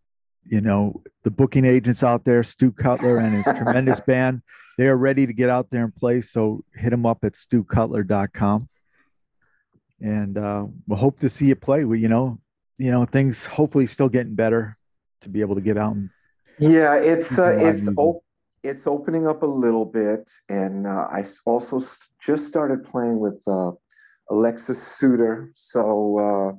you 0.44 0.60
know, 0.60 1.02
the 1.22 1.30
booking 1.30 1.64
agents 1.64 2.02
out 2.02 2.24
there, 2.24 2.42
Stu 2.42 2.72
Cutler 2.72 3.18
and 3.18 3.34
his 3.34 3.44
tremendous 3.56 4.00
band, 4.00 4.42
they 4.78 4.86
are 4.86 4.96
ready 4.96 5.26
to 5.26 5.32
get 5.32 5.48
out 5.48 5.70
there 5.70 5.84
and 5.84 5.94
play. 5.94 6.22
So 6.22 6.64
hit 6.74 6.90
them 6.90 7.06
up 7.06 7.18
at 7.22 7.34
stucutler.com. 7.34 8.68
And 10.00 10.36
uh, 10.36 10.66
we'll 10.86 10.98
hope 10.98 11.20
to 11.20 11.28
see 11.30 11.46
you 11.46 11.54
play. 11.54 11.84
We, 11.84 12.00
you 12.00 12.08
know, 12.08 12.38
you 12.78 12.90
know, 12.90 13.06
things 13.06 13.44
hopefully 13.44 13.86
still 13.86 14.08
getting 14.08 14.34
better 14.34 14.76
to 15.22 15.28
be 15.28 15.40
able 15.40 15.54
to 15.54 15.62
get 15.62 15.78
out 15.78 15.94
and 15.94 16.10
yeah, 16.58 16.94
it's 16.94 17.38
uh, 17.38 17.56
it's 17.58 17.86
op- 17.96 18.24
it's 18.62 18.86
opening 18.86 19.26
up 19.26 19.42
a 19.42 19.46
little 19.46 19.84
bit, 19.84 20.28
and 20.48 20.86
uh, 20.86 21.06
I 21.10 21.24
also 21.44 21.84
just 22.20 22.46
started 22.46 22.84
playing 22.84 23.18
with 23.18 23.40
uh, 23.46 23.72
Alexis 24.30 24.82
Suter, 24.82 25.52
so 25.54 26.18
uh, 26.18 26.58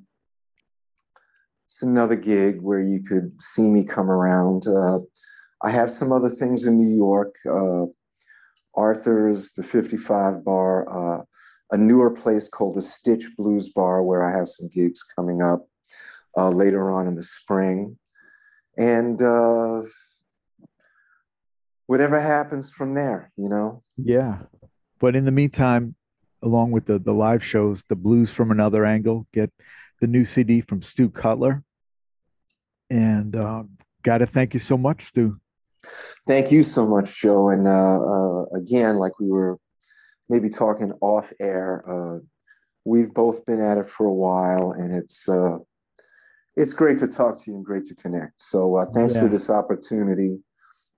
it's 1.65 1.81
another 1.81 2.15
gig 2.15 2.61
where 2.61 2.81
you 2.81 3.03
could 3.03 3.31
see 3.41 3.63
me 3.63 3.83
come 3.83 4.09
around. 4.09 4.67
Uh, 4.67 4.99
I 5.61 5.71
have 5.71 5.91
some 5.91 6.11
other 6.11 6.29
things 6.29 6.65
in 6.65 6.77
New 6.77 6.95
York. 6.95 7.35
Uh, 7.49 7.85
Arthur's, 8.75 9.51
the 9.53 9.63
55 9.63 10.45
Bar, 10.45 11.19
uh, 11.19 11.23
a 11.71 11.77
newer 11.77 12.11
place 12.11 12.47
called 12.47 12.75
the 12.75 12.81
Stitch 12.81 13.25
Blues 13.37 13.69
Bar, 13.69 14.03
where 14.03 14.23
I 14.23 14.37
have 14.37 14.47
some 14.47 14.69
gigs 14.69 15.03
coming 15.03 15.41
up 15.41 15.67
later 16.37 16.91
on 16.91 17.07
in 17.07 17.15
the 17.15 17.23
spring. 17.23 17.97
And 18.77 19.19
whatever 21.87 22.19
happens 22.19 22.71
from 22.71 22.93
there, 22.93 23.31
you 23.37 23.49
know? 23.49 23.83
Yeah. 23.97 24.39
But 24.99 25.15
in 25.15 25.25
the 25.25 25.31
meantime, 25.31 25.95
along 26.43 26.71
with 26.71 26.85
the, 26.85 26.99
the 26.99 27.13
live 27.13 27.43
shows, 27.43 27.83
the 27.89 27.95
blues 27.95 28.29
from 28.29 28.51
another 28.51 28.85
angle, 28.85 29.25
get 29.33 29.51
the 29.99 30.07
new 30.07 30.23
CD 30.23 30.61
from 30.61 30.81
Stu 30.81 31.09
Cutler. 31.09 31.63
And 32.89 33.35
uh, 33.35 33.63
got 34.03 34.19
to 34.19 34.27
thank 34.27 34.53
you 34.53 34.59
so 34.59 34.77
much, 34.77 35.05
Stu. 35.05 35.39
Thank 36.27 36.51
you 36.51 36.63
so 36.63 36.85
much, 36.85 37.19
Joe. 37.21 37.49
And 37.49 37.67
uh, 37.67 37.99
uh, 37.99 38.43
again, 38.57 38.97
like 38.97 39.19
we 39.19 39.27
were 39.27 39.57
maybe 40.29 40.49
talking 40.49 40.93
off 41.01 41.31
air, 41.39 41.83
uh, 41.89 42.19
we've 42.85 43.13
both 43.13 43.45
been 43.45 43.61
at 43.61 43.77
it 43.77 43.89
for 43.89 44.05
a 44.05 44.13
while, 44.13 44.71
and 44.71 44.93
it's 44.95 45.27
uh, 45.27 45.57
it's 46.55 46.73
great 46.73 46.97
to 46.99 47.07
talk 47.07 47.43
to 47.43 47.51
you 47.51 47.57
and 47.57 47.65
great 47.65 47.85
to 47.87 47.95
connect. 47.95 48.33
So 48.37 48.75
uh, 48.77 48.85
thanks 48.93 49.13
yeah. 49.13 49.21
for 49.21 49.27
this 49.27 49.49
opportunity, 49.49 50.39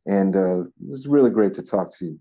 and 0.09 0.35
uh, 0.35 0.61
it 0.61 0.67
was 0.89 1.07
really 1.07 1.29
great 1.29 1.53
to 1.53 1.61
talk 1.61 1.95
to 1.99 2.05
you. 2.05 2.19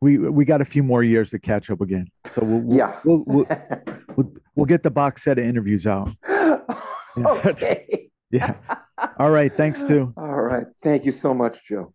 We 0.00 0.18
we 0.18 0.44
got 0.44 0.60
a 0.60 0.64
few 0.64 0.82
more 0.82 1.04
years 1.04 1.30
to 1.30 1.38
catch 1.38 1.70
up 1.70 1.80
again, 1.80 2.08
so 2.34 2.42
we'll, 2.42 2.58
we'll 2.58 2.76
yeah 2.76 3.00
we'll, 3.04 3.22
we'll, 3.24 3.46
we'll, 4.16 4.32
we'll 4.56 4.66
get 4.66 4.82
the 4.82 4.90
box 4.90 5.22
set 5.22 5.38
of 5.38 5.44
interviews 5.44 5.86
out. 5.86 6.10
okay. 7.16 8.10
yeah. 8.32 8.54
All 9.18 9.30
right. 9.30 9.56
Thanks, 9.56 9.80
Stu. 9.80 10.12
All 10.16 10.42
right. 10.42 10.66
Thank 10.82 11.04
you 11.04 11.12
so 11.12 11.32
much, 11.32 11.58
Joe. 11.68 11.94